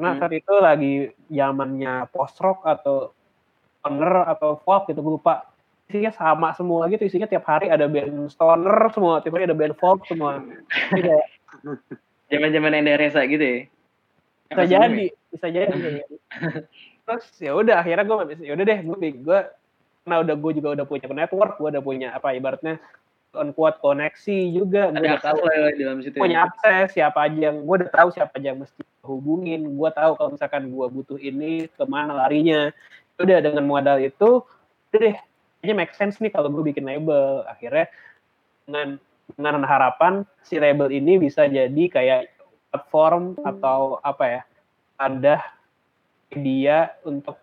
[0.00, 0.20] karena Hmm.
[0.24, 0.94] saat itu lagi
[1.28, 3.12] zamannya post rock atau
[3.84, 5.44] stoner atau folk gitu gue lupa
[5.92, 9.76] isinya sama semua gitu isinya tiap hari ada band stoner semua tiap hari ada band
[9.76, 10.40] folk semua
[10.88, 11.26] Jadi kayak,
[12.32, 13.60] Zaman-zaman Enda Resa gitu ya.
[14.52, 16.16] bisa jadi bisa jadi bisa jadi.
[17.08, 19.38] terus ya udah akhirnya gue ya udah deh gue gue
[20.02, 22.76] karena udah gue juga udah punya network gue udah punya apa ibaratnya
[23.32, 26.16] on kuat koneksi juga gue udah tahu lah ya di dalam situ.
[26.20, 26.46] punya ya.
[26.52, 30.30] akses siapa aja yang gue udah tahu siapa aja yang mesti hubungin gue tahu kalau
[30.36, 32.70] misalkan gue butuh ini ke mana larinya
[33.16, 34.44] udah dengan modal itu
[34.92, 35.16] udah deh
[35.62, 37.88] kayaknya make sense nih kalau gue bikin label akhirnya
[38.68, 39.00] dengan
[39.36, 42.32] dengan harapan si label ini bisa jadi kayak
[42.72, 44.42] platform atau apa ya
[44.96, 45.42] ada
[46.32, 47.36] media untuk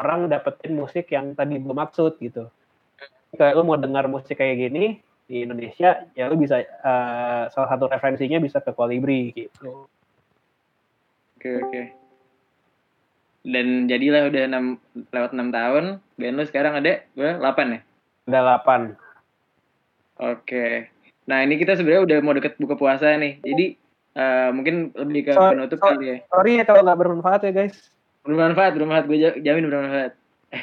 [0.00, 2.48] orang dapetin musik yang tadi gue maksud gitu
[3.36, 4.98] kalau lu mau dengar musik kayak gini
[5.30, 9.86] di Indonesia ya lu bisa eh, salah satu referensinya bisa ke Kolibri gitu.
[11.38, 11.82] Oke oke.
[13.40, 15.84] Dan jadilah udah 6, lewat 6 tahun,
[16.20, 17.40] band lu sekarang ada berapa?
[17.40, 17.80] 8 ya?
[18.28, 18.92] Ada 8.
[20.20, 20.92] Oke.
[21.30, 23.38] Nah, ini kita sebenarnya udah mau deket buka puasa nih.
[23.46, 23.78] Jadi
[24.18, 26.16] eh, mungkin lebih ke So- penutup so- kali ya.
[26.26, 27.76] Sorry ya kalau nggak bermanfaat ya guys.
[28.26, 29.04] Bermanfaat, bermanfaat.
[29.06, 30.12] Gue jamin bermanfaat.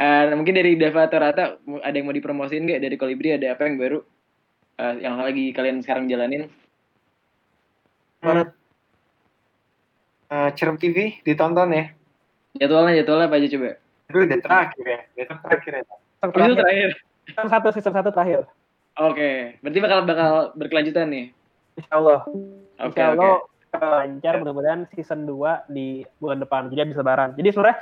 [0.00, 3.68] Eh, mungkin dari Dava atau Rata ada yang mau dipromosiin nggak dari Kolibri ada apa
[3.68, 4.00] yang baru
[4.80, 6.48] eh, yang lagi kalian sekarang jalanin?
[8.24, 8.48] Menurut
[10.32, 11.92] eh, Cerem TV ditonton ya.
[12.56, 13.76] Jadwalnya jadwalnya apa aja coba?
[14.08, 15.00] Itu udah terakhir ya.
[15.20, 15.82] Terakhir ya.
[15.84, 16.90] Itu terakhir, terakhir.
[17.28, 18.40] season satu season satu terakhir.
[18.98, 21.26] Oke, berarti bakal bakal berkelanjutan nih.
[21.78, 22.20] Insya Allah.
[22.80, 23.14] Oke Insya.
[23.14, 23.34] Allah
[23.70, 26.66] eh, lancar mudah-mudahan season 2 di bulan depan.
[26.72, 27.30] Jadi habis lebaran.
[27.38, 27.78] Jadi sebenarnya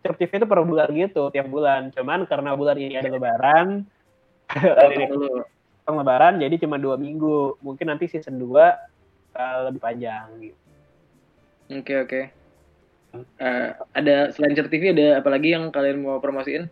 [0.00, 1.92] Cerp TV itu per bulan gitu, tiap bulan.
[1.92, 3.84] Cuman karena bulan ini ada lebaran.
[4.48, 7.60] Potong lebaran jadi cuma dua minggu.
[7.60, 10.58] Mungkin nanti season 2 lebih panjang gitu.
[11.70, 12.20] Oke oke.
[13.38, 16.70] Eh, ada selain TV ada apa lagi yang kalian mau promosiin?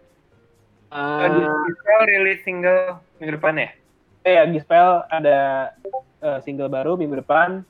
[0.88, 3.70] Di Eh, Gisel rilis single minggu depan ya?
[4.26, 5.72] eh ya Gispel ada
[6.20, 7.64] eh, single baru minggu depan.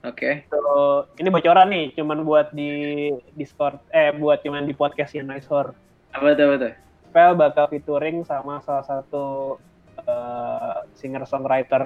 [0.00, 0.48] Oke.
[0.48, 5.76] So, ini bocoran nih, cuman buat di Discord, eh buat cuman di podcastnya Nice Horror.
[6.16, 6.72] Apa tuh apa tuh?
[7.10, 9.58] Spell bakal featuring sama salah satu
[10.00, 11.84] eh, singer-songwriter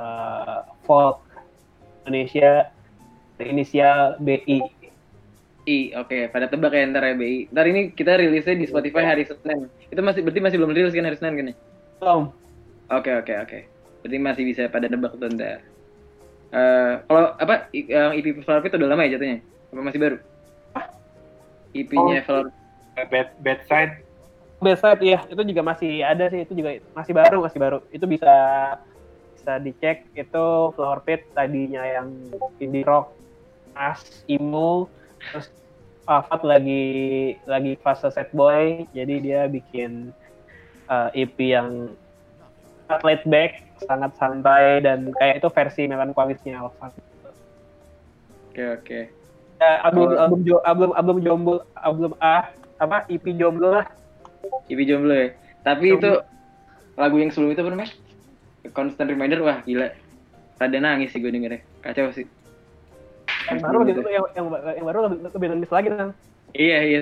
[0.00, 1.20] eh, folk
[2.02, 2.72] Indonesia
[3.38, 4.81] inisial BI.
[5.62, 6.30] I, oke.
[6.34, 7.50] Pada tebak ya ntar ya BI.
[7.54, 9.70] Ntar ini kita rilisnya di Spotify hari Senin.
[9.90, 11.56] Itu masih berarti masih belum rilis kan hari Senin kan ya?
[12.02, 12.22] Belum.
[12.90, 13.58] Oke oke oke.
[14.02, 15.62] Berarti masih bisa pada nebak tuh ntar.
[16.52, 19.38] Eh, kalau apa yang EP Flower Pit udah lama ya jatuhnya?
[19.72, 20.18] Apa masih baru?
[21.72, 22.52] EP-nya Flower
[22.92, 24.04] Bad, bad side.
[24.60, 27.78] Beside ya, itu juga masih ada sih, itu juga masih baru, masih baru.
[27.88, 28.30] Itu bisa
[29.32, 30.44] bisa dicek itu
[30.76, 32.12] Flower Pit tadinya yang
[32.60, 33.16] indie rock,
[33.74, 34.86] as emo,
[35.30, 35.46] terus
[36.02, 36.82] Fafat lagi
[37.46, 40.10] lagi fase set boy, jadi dia bikin
[40.90, 41.94] uh, EP yang
[42.90, 43.52] sangat laid back,
[43.86, 46.90] sangat santai dan kayak itu versi melankolisnya Alpha.
[48.50, 49.00] Oke oke.
[49.62, 52.50] Ya, album album jo, album album jomblo album ah
[52.82, 53.86] apa EP jomblo lah
[54.66, 55.38] EP jomblo ya.
[55.62, 56.18] Tapi itu
[56.98, 57.90] lagu yang sebelum itu apa namanya?
[58.74, 59.94] Constant Reminder wah gila.
[60.58, 61.62] Rada nangis sih gue dengernya.
[61.78, 62.26] Kacau sih.
[63.52, 64.46] Yang baru lebih yang, yang,
[64.80, 66.10] yang baru lebih, lebih nangis lagi kan
[66.52, 66.98] Iya iya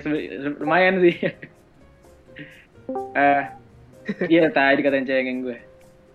[0.62, 1.14] lumayan sih.
[3.18, 3.42] Eh
[4.30, 5.58] iya tadi katain cengeng gue.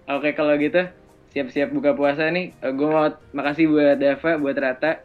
[0.07, 0.87] Oke kalau gitu
[1.35, 2.55] siap-siap buka puasa nih.
[2.63, 5.03] Eh, gue mau makasih buat Dava, buat Rata.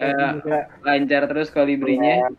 [0.00, 0.32] Eh,
[0.80, 2.32] Lancar terus kolibrinya.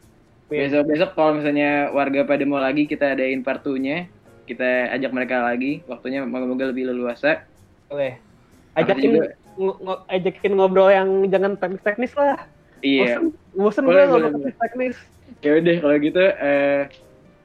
[0.50, 4.10] Besok-besok kalau misalnya warga pada mau lagi kita adain part 2-nya.
[4.50, 5.86] Kita ajak mereka lagi.
[5.86, 7.46] Waktunya moga-moga lebih leluasa.
[7.94, 8.18] boleh
[9.14, 9.41] ngo- ngo-
[10.08, 12.38] ajakin ngobrol yang jangan teknis-teknis lah
[12.82, 13.22] Iya.
[13.22, 14.98] bosen bosen gue ngobrol teknis-teknis
[15.40, 16.86] Ya udah kalau gitu eh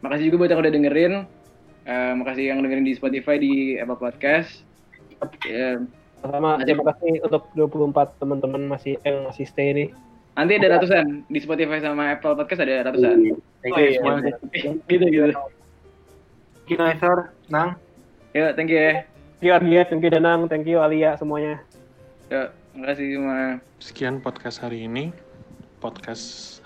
[0.03, 1.15] makasih juga buat yang udah dengerin.
[1.87, 4.67] Eh, makasih yang dengerin di Spotify di Apple Podcast.
[5.47, 5.81] Eh,
[6.21, 9.89] sama terima kasih untuk 24 teman-teman masih yang masih stay nih
[10.35, 13.39] nanti ada ratusan di Spotify sama Apple Podcast ada ratusan.
[13.65, 13.97] Thank Oh, you iya.
[13.97, 14.15] semua.
[14.85, 15.33] gitu gitu.
[15.33, 17.17] Thank you Noisor,
[17.49, 17.79] Nang.
[18.35, 18.93] Yuk, thank you ya.
[19.39, 21.63] thank you Argia thank you Danang thank you Alia semuanya
[22.27, 23.63] Yuk, makasih semua.
[23.79, 25.15] Sekian podcast hari ini.
[25.79, 26.59] Podcast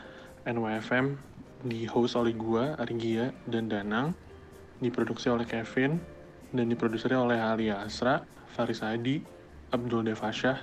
[0.48, 1.20] NYFM
[1.68, 4.16] di host oleh gua, Argia, dan Danang.
[4.80, 6.00] Diproduksi oleh Kevin.
[6.50, 9.22] dan diprodusernya oleh Alia Asra, Faris Adi,
[9.70, 10.58] Abdul Devasyah,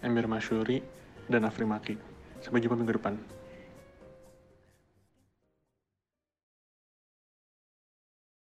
[0.00, 0.80] Emir Masyuri,
[1.28, 1.98] dan Afri Maki.
[2.40, 3.35] Sampai jumpa minggu depan.